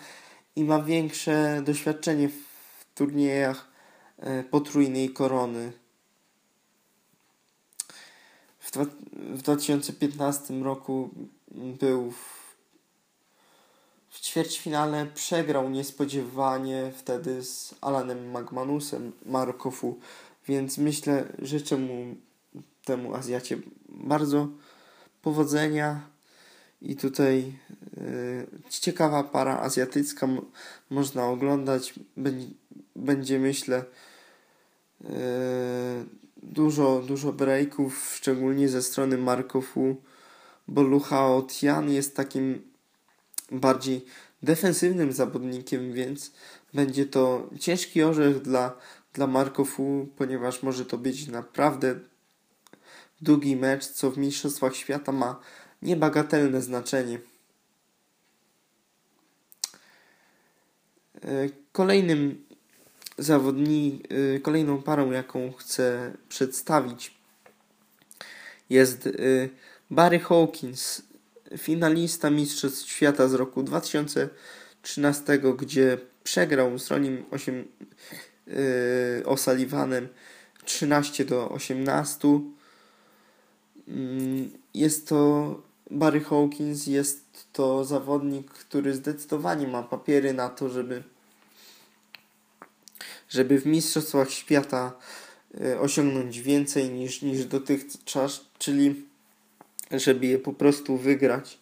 i 0.55 0.63
ma 0.63 0.81
większe 0.81 1.61
doświadczenie 1.65 2.29
w 2.29 2.85
turniejach 2.95 3.67
y, 4.19 4.43
potrójnej 4.43 5.09
korony. 5.09 5.71
W 8.59 9.41
2015 9.41 10.53
roku 10.53 11.09
był 11.79 12.11
w 12.11 12.43
w 14.13 14.19
ćwierćfinale 14.19 15.05
przegrał 15.05 15.69
niespodziewanie 15.69 16.91
wtedy 16.97 17.43
z 17.43 17.75
Alanem 17.81 18.31
Magmanusem 18.31 19.11
Markofu, 19.25 19.99
więc 20.47 20.77
myślę, 20.77 21.25
życzę 21.41 21.77
mu 21.77 22.15
temu 22.85 23.15
Azjacie 23.15 23.57
bardzo 23.89 24.47
powodzenia 25.21 26.07
i 26.81 26.95
tutaj 26.95 27.53
yy, 27.97 28.47
ciekawa 28.69 29.23
para 29.23 29.59
azjatycka 29.59 30.27
można 30.89 31.27
oglądać. 31.27 31.93
Będzie, 32.17 32.47
będzie 32.95 33.39
myślę 33.39 33.85
yy, 35.01 35.09
dużo, 36.43 37.03
dużo 37.07 37.33
breaków, 37.33 38.13
szczególnie 38.15 38.69
ze 38.69 38.81
strony 38.81 39.17
Markofu, 39.17 39.95
bo 40.67 40.81
Luchao 40.81 41.43
Tian 41.43 41.89
jest 41.89 42.15
takim 42.15 42.61
bardziej 43.51 44.05
defensywnym 44.43 45.13
zawodnikiem, 45.13 45.93
więc 45.93 46.31
będzie 46.73 47.05
to 47.05 47.49
ciężki 47.59 48.03
orzech 48.03 48.41
dla, 48.41 48.77
dla 49.13 49.27
Markofu, 49.27 50.07
ponieważ 50.17 50.63
może 50.63 50.85
to 50.85 50.97
być 50.97 51.27
naprawdę 51.27 51.95
długi 53.23 53.55
mecz, 53.55 53.85
co 53.85 54.11
w 54.11 54.17
Mistrzostwach 54.17 54.75
Świata 54.75 55.11
ma 55.11 55.39
niebagatelne 55.81 56.61
znaczenie. 56.61 57.19
E, 61.21 61.49
kolejnym 61.71 62.45
zawodni, 63.17 64.03
e, 64.35 64.39
kolejną 64.39 64.81
parą, 64.81 65.11
jaką 65.11 65.53
chcę 65.53 66.13
przedstawić 66.29 67.13
jest 68.69 69.07
e, 69.07 69.11
Barry 69.91 70.19
Hawkins 70.19 71.01
finalista 71.57 72.29
Mistrzostw 72.29 72.89
Świata 72.89 73.27
z 73.27 73.33
roku 73.33 73.63
2013, 73.63 75.39
gdzie 75.57 75.97
przegrał 76.23 76.79
z 76.79 76.91
Ronim 76.91 77.25
8 77.31 77.67
yy, 78.47 78.53
O'Sullivanem 79.25 80.07
13 80.65 81.25
do 81.25 81.49
18. 81.49 82.27
Yy, 83.87 84.49
jest 84.73 85.07
to 85.07 85.61
Barry 85.91 86.19
Hawkins, 86.19 86.87
jest 86.87 87.47
to 87.53 87.85
zawodnik, 87.85 88.51
który 88.51 88.93
zdecydowanie 88.93 89.67
ma 89.67 89.83
papiery 89.83 90.33
na 90.33 90.49
to, 90.49 90.69
żeby 90.69 91.03
żeby 93.29 93.61
w 93.61 93.65
Mistrzostwach 93.65 94.31
Świata 94.31 94.93
yy, 95.53 95.79
osiągnąć 95.79 96.41
więcej 96.41 96.89
niż, 96.89 97.21
niż 97.21 97.45
dotychczas, 97.45 98.45
czyli 98.59 99.05
żeby 99.91 100.25
je 100.25 100.39
po 100.39 100.53
prostu 100.53 100.97
wygrać. 100.97 101.57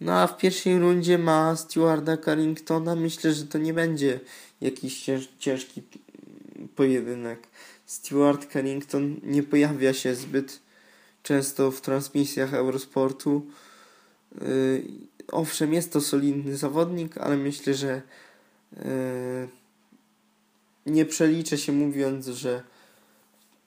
No 0.00 0.12
a 0.12 0.26
w 0.26 0.36
pierwszej 0.36 0.78
rundzie 0.78 1.18
ma 1.18 1.56
Stewarda 1.56 2.16
Carringtona. 2.16 2.96
Myślę, 2.96 3.32
że 3.32 3.44
to 3.46 3.58
nie 3.58 3.74
będzie 3.74 4.20
jakiś 4.60 5.06
ciężki 5.38 5.82
pojedynek. 6.76 7.48
Stewart 7.86 8.52
Carrington 8.52 9.20
nie 9.22 9.42
pojawia 9.42 9.92
się 9.94 10.14
zbyt 10.14 10.60
często 11.28 11.70
w 11.70 11.80
transmisjach 11.80 12.54
Eurosportu. 12.54 13.46
Yy, 14.40 14.84
owszem, 15.32 15.72
jest 15.72 15.92
to 15.92 16.00
solidny 16.00 16.56
zawodnik, 16.56 17.18
ale 17.18 17.36
myślę, 17.36 17.74
że 17.74 18.02
yy, 18.72 19.48
nie 20.86 21.04
przeliczę 21.04 21.58
się 21.58 21.72
mówiąc, 21.72 22.26
że 22.26 22.62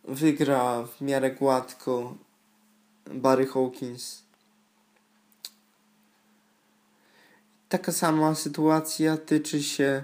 wygra 0.03 0.83
w 0.83 1.01
miarę 1.01 1.31
gładko 1.31 2.15
Barry 3.05 3.45
Hawkins. 3.45 4.23
Taka 7.69 7.91
sama 7.91 8.35
sytuacja 8.35 9.17
tyczy 9.17 9.63
się 9.63 10.03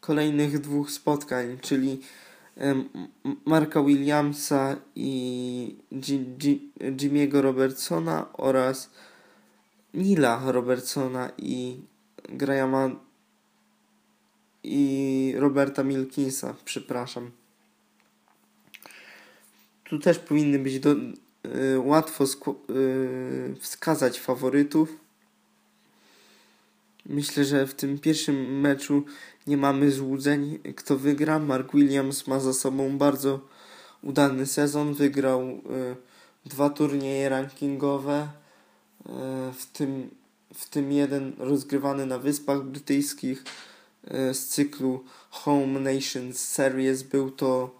kolejnych 0.00 0.60
dwóch 0.60 0.90
spotkań, 0.90 1.58
czyli 1.60 2.00
Marka 3.44 3.82
Williamsa 3.82 4.76
i 4.94 5.76
Jimmy'ego 6.96 7.40
Robertsona 7.40 8.32
oraz 8.32 8.90
Nila 9.94 10.52
Robertsona 10.52 11.30
i 11.38 11.80
Grahama 12.28 12.90
i 14.62 15.34
Roberta 15.36 15.84
Milkinsa, 15.84 16.54
przepraszam. 16.64 17.30
Tu 19.84 19.98
też 19.98 20.18
powinny 20.18 20.58
być 20.58 20.80
do, 20.80 20.94
Y, 21.46 21.80
łatwo 21.80 22.24
y, 22.24 23.54
wskazać 23.60 24.20
faworytów. 24.20 25.03
Myślę, 27.06 27.44
że 27.44 27.66
w 27.66 27.74
tym 27.74 27.98
pierwszym 27.98 28.60
meczu 28.60 29.04
nie 29.46 29.56
mamy 29.56 29.90
złudzeń, 29.90 30.58
kto 30.76 30.96
wygra. 30.96 31.38
Mark 31.38 31.72
Williams 31.72 32.26
ma 32.26 32.40
za 32.40 32.52
sobą 32.52 32.98
bardzo 32.98 33.40
udany 34.02 34.46
sezon. 34.46 34.94
Wygrał 34.94 35.42
y, 35.42 35.60
dwa 36.46 36.70
turnieje 36.70 37.28
rankingowe, 37.28 38.28
w 39.54 39.66
tym, 39.72 40.10
w 40.54 40.68
tym 40.68 40.92
jeden 40.92 41.32
rozgrywany 41.38 42.06
na 42.06 42.18
Wyspach 42.18 42.62
Brytyjskich 42.62 43.44
z 44.32 44.38
cyklu 44.38 45.04
Home 45.30 45.80
Nations 45.80 46.38
Series. 46.38 47.02
Był 47.02 47.30
to 47.30 47.76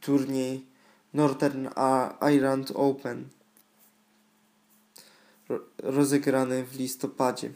turniej 0.00 0.66
Northern 1.14 1.68
Ireland 2.20 2.72
Open 2.74 3.28
rozegrany 5.78 6.64
w 6.64 6.78
listopadzie. 6.78 7.50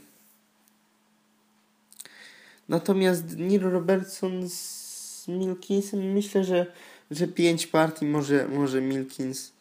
Natomiast 2.68 3.24
Neil 3.36 3.60
Robertson 3.60 4.48
z 4.48 5.28
Milkinsem 5.28 6.12
myślę, 6.12 6.44
że, 6.44 6.72
że 7.10 7.28
5 7.28 7.66
partii 7.66 8.06
może, 8.06 8.48
może 8.48 8.80
Milkins 8.80 9.52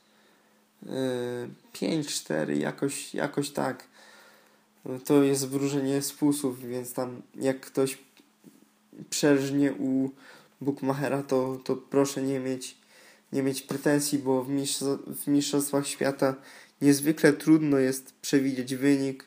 yy, 0.86 0.91
5-4 1.74 2.58
jakoś, 2.58 3.13
jakoś 3.13 3.50
tak. 3.50 3.84
to 5.06 5.24
jest 5.24 5.48
wróżenie 5.48 6.02
z 6.02 6.12
więc 6.60 6.93
tam 6.93 7.22
jak 7.36 7.60
ktoś 7.60 7.98
przerżnie 9.10 9.74
u 9.74 10.10
Bookmachera, 10.62 11.24
to, 11.24 11.60
to 11.63 11.76
proszę 11.76 12.22
nie 12.22 12.39
mieć, 12.39 12.78
nie 13.34 13.43
mieć 13.43 13.62
pretensji, 13.62 14.19
bo 14.19 14.43
w, 14.43 14.50
w 15.08 15.28
Mistrzostwach 15.28 15.88
Świata 15.88 16.36
niezwykle 16.82 17.34
trudno 17.34 17.78
jest 17.78 18.14
przewidzieć 18.22 18.76
wynik, 18.76 19.26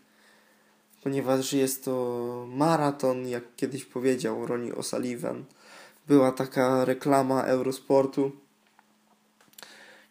ponieważ 1.02 1.52
jest 1.52 1.84
to 1.84 2.46
maraton, 2.48 3.28
jak 3.28 3.56
kiedyś 3.56 3.84
powiedział 3.84 4.46
Ronnie 4.46 4.72
O'Sullivan. 4.72 5.42
Była 6.08 6.32
taka 6.32 6.84
reklama 6.84 7.42
Eurosportu 7.42 8.32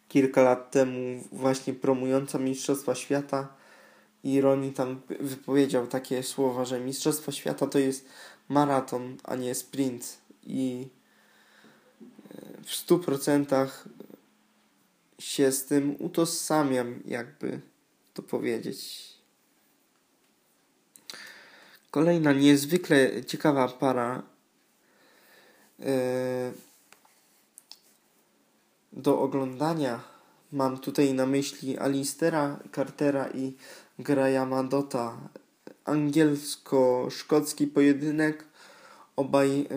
kilka 0.08 0.42
lat 0.42 0.70
temu 0.70 1.24
właśnie 1.32 1.74
promująca 1.74 2.38
Mistrzostwa 2.38 2.94
Świata 2.94 3.48
i 4.24 4.40
Roni 4.40 4.72
tam 4.72 5.00
wypowiedział 5.20 5.86
takie 5.86 6.22
słowa, 6.22 6.64
że 6.64 6.80
Mistrzostwa 6.80 7.32
Świata 7.32 7.66
to 7.66 7.78
jest 7.78 8.08
maraton, 8.48 9.16
a 9.24 9.36
nie 9.36 9.54
sprint 9.54 10.18
i 10.42 10.88
w 12.64 12.74
stu 12.74 12.98
procentach 12.98 13.88
się 15.18 15.52
z 15.52 15.64
tym 15.64 15.96
utożsamiam, 15.98 17.02
jakby 17.06 17.60
to 18.14 18.22
powiedzieć. 18.22 19.06
Kolejna 21.90 22.32
niezwykle 22.32 23.24
ciekawa 23.24 23.68
para 23.68 24.22
yy, 25.78 25.86
do 28.92 29.20
oglądania. 29.20 30.00
Mam 30.52 30.78
tutaj 30.78 31.14
na 31.14 31.26
myśli 31.26 31.78
Alistera 31.78 32.60
Cartera 32.74 33.28
i 33.30 33.56
Grahama 33.98 34.64
Dota. 34.64 35.16
Angielsko-szkocki 35.84 37.66
pojedynek. 37.66 38.44
Obaj 39.16 39.68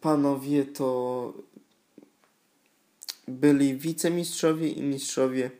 panowie 0.00 0.64
to 0.64 1.32
byli 3.28 3.76
wicemistrzowie 3.76 4.68
i 4.68 4.82
mistrzowie 4.82 5.50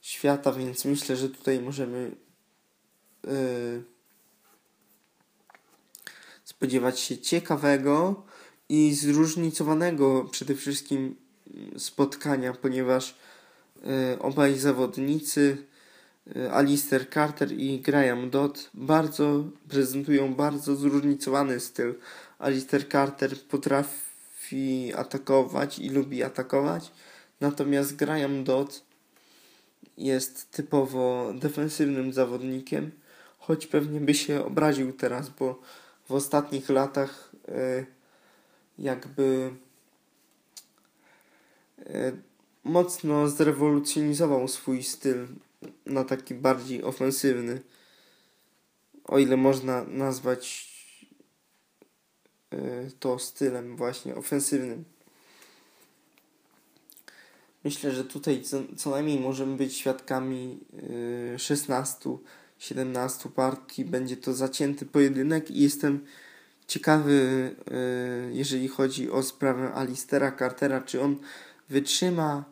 świata, 0.00 0.52
więc 0.52 0.84
myślę, 0.84 1.16
że 1.16 1.28
tutaj 1.28 1.60
możemy 1.60 2.10
yy, 3.24 3.82
spodziewać 6.44 7.00
się 7.00 7.18
ciekawego 7.18 8.22
i 8.68 8.94
zróżnicowanego 8.94 10.24
przede 10.24 10.54
wszystkim 10.54 11.16
spotkania, 11.76 12.52
ponieważ 12.52 13.16
y, 14.14 14.18
obaj 14.18 14.58
zawodnicy, 14.58 15.56
y, 16.36 16.52
Alistair 16.52 17.10
Carter 17.10 17.52
i 17.52 17.80
Graham 17.80 18.30
Dodd, 18.30 18.70
bardzo 18.74 19.44
prezentują 19.68 20.34
bardzo 20.34 20.76
zróżnicowany 20.76 21.60
styl. 21.60 21.94
Alistair 22.38 22.88
Carter 22.88 23.40
potrafi 23.40 24.09
atakować 24.96 25.78
i 25.78 25.88
lubi 25.88 26.22
atakować, 26.22 26.92
natomiast 27.40 27.96
Graham 27.96 28.44
Dodd 28.44 28.82
jest 29.98 30.50
typowo 30.50 31.32
defensywnym 31.34 32.12
zawodnikiem, 32.12 32.90
choć 33.38 33.66
pewnie 33.66 34.00
by 34.00 34.14
się 34.14 34.44
obraził 34.44 34.92
teraz, 34.92 35.28
bo 35.28 35.60
w 36.08 36.12
ostatnich 36.12 36.68
latach 36.68 37.32
y, 37.48 37.86
jakby 38.78 39.50
E, 41.86 42.12
mocno 42.64 43.28
zrewolucjonizował 43.28 44.48
swój 44.48 44.82
styl 44.82 45.26
na 45.86 46.04
taki 46.04 46.34
bardziej 46.34 46.82
ofensywny. 46.82 47.60
O 49.04 49.18
ile 49.18 49.36
można 49.36 49.84
nazwać 49.84 50.69
to 53.00 53.18
stylem 53.18 53.76
właśnie 53.76 54.14
ofensywnym. 54.14 54.84
Myślę, 57.64 57.92
że 57.92 58.04
tutaj 58.04 58.42
co, 58.42 58.62
co 58.76 58.90
najmniej 58.90 59.20
możemy 59.20 59.56
być 59.56 59.76
świadkami 59.76 60.60
16-17 61.36 62.18
e, 63.26 63.30
partii. 63.34 63.84
Będzie 63.84 64.16
to 64.16 64.34
zacięty 64.34 64.86
pojedynek 64.86 65.50
i 65.50 65.62
jestem 65.62 66.06
ciekawy, 66.66 67.50
jeżeli 68.32 68.68
chodzi 68.68 69.10
o 69.10 69.22
sprawę 69.22 69.72
Alistera 69.72 70.32
Cartera, 70.32 70.80
czy 70.80 71.00
on 71.00 71.16
wytrzyma 71.70 72.44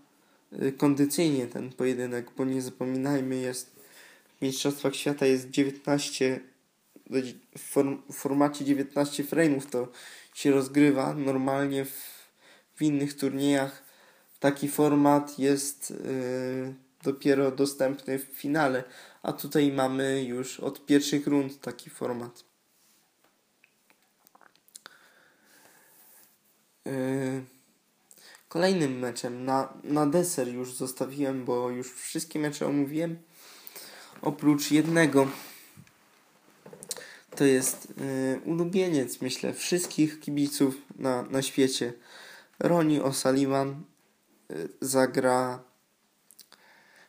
y, 0.62 0.72
kondycyjnie 0.72 1.46
ten 1.46 1.72
pojedynek, 1.72 2.30
bo 2.36 2.44
nie 2.44 2.62
zapominajmy, 2.62 3.36
jest 3.36 3.70
w 4.38 4.42
Mistrzostwach 4.42 4.94
Świata 4.94 5.26
jest 5.26 5.50
19 5.50 6.40
w, 7.56 7.60
form, 7.60 8.02
w 8.12 8.14
formacie 8.14 8.64
19 8.64 9.24
frame'ów 9.24 9.66
to 9.70 9.88
się 10.34 10.50
rozgrywa. 10.50 11.14
Normalnie 11.14 11.84
w, 11.84 12.28
w 12.74 12.82
innych 12.82 13.16
turniejach 13.16 13.82
taki 14.40 14.68
format 14.68 15.38
jest 15.38 15.90
yy, 15.90 16.74
dopiero 17.02 17.50
dostępny 17.50 18.18
w 18.18 18.24
finale, 18.24 18.84
a 19.22 19.32
tutaj 19.32 19.72
mamy 19.72 20.24
już 20.24 20.60
od 20.60 20.86
pierwszych 20.86 21.26
rund 21.26 21.60
taki 21.60 21.90
format. 21.90 22.44
Yy. 26.84 27.44
Kolejnym 28.48 28.98
meczem 28.98 29.44
na, 29.44 29.72
na 29.84 30.06
deser 30.06 30.48
już 30.48 30.74
zostawiłem, 30.74 31.44
bo 31.44 31.70
już 31.70 31.92
wszystkie 31.92 32.38
mecze 32.38 32.66
omówiłem. 32.66 33.18
Oprócz 34.22 34.70
jednego. 34.70 35.28
To 37.38 37.44
jest 37.44 37.94
yy, 37.96 38.40
ulubieniec, 38.44 39.20
myślę, 39.20 39.54
wszystkich 39.54 40.20
kibiców 40.20 40.74
na, 40.96 41.22
na 41.22 41.42
świecie. 41.42 41.92
Ronnie 42.58 43.00
O'Sullivan 43.00 43.74
yy, 44.48 44.68
zagra. 44.80 45.62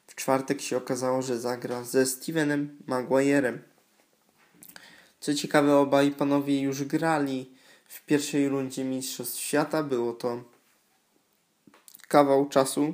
W 0.08 0.16
czwartek 0.16 0.62
się 0.62 0.78
okazało, 0.78 1.22
że 1.22 1.40
zagra 1.40 1.84
ze 1.84 2.06
Stevenem 2.06 2.78
Maguirem. 2.88 3.62
Co 5.20 5.34
ciekawe, 5.34 5.78
obaj 5.78 6.12
panowie 6.12 6.62
już 6.62 6.84
grali 6.84 7.52
w 7.88 8.06
pierwszej 8.06 8.50
rundzie 8.50 8.84
Mistrzostw 8.84 9.40
Świata. 9.40 9.84
Było 9.84 10.14
to 10.14 10.44
kawał 12.08 12.50
czasu 12.50 12.94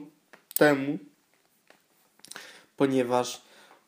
temu, 0.58 0.98
ponieważ 2.78 3.42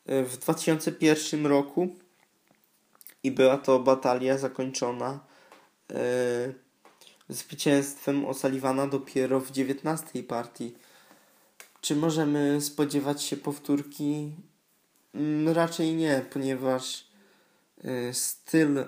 e, 0.06 0.24
w 0.24 0.36
2001 0.36 1.46
roku 1.46 1.96
i 3.22 3.30
była 3.30 3.58
to 3.58 3.78
batalia 3.78 4.38
zakończona 4.38 5.20
e, 5.92 5.98
zwycięstwem 7.28 8.24
O'Sullivana 8.24 8.90
dopiero 8.90 9.40
w 9.40 9.50
19 9.50 10.22
partii. 10.22 10.74
Czy 11.80 11.96
możemy 11.96 12.60
spodziewać 12.60 13.22
się 13.22 13.36
powtórki? 13.36 14.32
Mm, 15.14 15.54
raczej 15.54 15.94
nie, 15.94 16.24
ponieważ 16.30 17.06
e, 17.84 18.14
styl 18.14 18.78
e, 18.78 18.86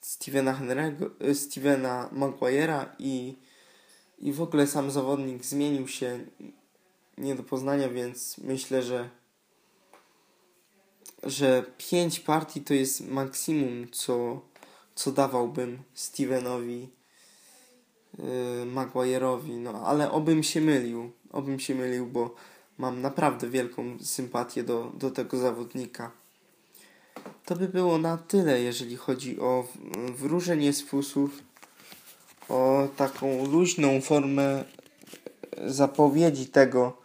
Stevena 0.00 0.54
Henry'ego, 0.54 1.34
Stevena 1.34 2.08
Maguire'a 2.12 2.86
i 2.98 3.36
i 4.20 4.32
w 4.32 4.42
ogóle 4.42 4.66
sam 4.66 4.90
zawodnik 4.90 5.44
zmienił 5.44 5.88
się 5.88 6.18
nie 7.18 7.34
do 7.34 7.42
poznania, 7.42 7.88
więc 7.88 8.38
myślę, 8.38 8.82
że 8.82 9.10
że 11.22 11.64
pięć 11.78 12.20
partii 12.20 12.60
to 12.60 12.74
jest 12.74 13.08
maksimum, 13.08 13.90
co, 13.92 14.40
co 14.94 15.12
dawałbym 15.12 15.82
Stevenowi 15.94 16.88
yy, 18.18 18.24
Maguire'owi, 18.66 19.58
no 19.58 19.86
ale 19.86 20.10
obym 20.10 20.42
się 20.42 20.60
mylił, 20.60 21.10
obym 21.32 21.60
się 21.60 21.74
mylił, 21.74 22.06
bo 22.06 22.34
mam 22.78 23.00
naprawdę 23.00 23.50
wielką 23.50 23.98
sympatię 24.02 24.62
do, 24.62 24.92
do 24.94 25.10
tego 25.10 25.36
zawodnika. 25.38 26.10
To 27.44 27.56
by 27.56 27.68
było 27.68 27.98
na 27.98 28.18
tyle, 28.18 28.62
jeżeli 28.62 28.96
chodzi 28.96 29.40
o 29.40 29.66
wróżenie 30.16 30.72
z 30.72 30.82
fusów 30.82 31.42
o 32.48 32.88
taką 32.96 33.46
luźną 33.46 34.00
formę 34.00 34.64
zapowiedzi 35.66 36.46
tego, 36.46 36.96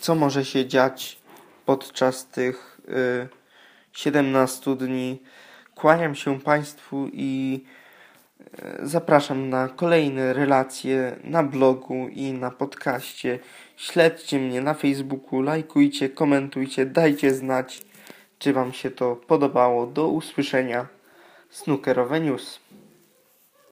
co 0.00 0.14
może 0.14 0.44
się 0.44 0.66
dziać 0.66 1.18
podczas 1.66 2.26
tych 2.26 2.69
y, 2.69 2.69
17 3.92 4.76
dni. 4.76 5.22
Kłaniam 5.74 6.14
się 6.14 6.40
Państwu 6.40 7.08
i 7.12 7.60
y, 8.40 8.86
zapraszam 8.86 9.48
na 9.48 9.68
kolejne 9.68 10.32
relacje 10.32 11.16
na 11.24 11.42
blogu 11.42 12.08
i 12.08 12.32
na 12.32 12.50
podcaście. 12.50 13.38
Śledźcie 13.76 14.38
mnie 14.38 14.60
na 14.60 14.74
Facebooku, 14.74 15.42
lajkujcie, 15.42 16.08
komentujcie, 16.08 16.86
dajcie 16.86 17.34
znać, 17.34 17.82
czy 18.38 18.52
Wam 18.52 18.72
się 18.72 18.90
to 18.90 19.16
podobało. 19.16 19.86
Do 19.86 20.08
usłyszenia. 20.08 20.86
Snookerowe 21.50 22.20
News. 22.20 22.60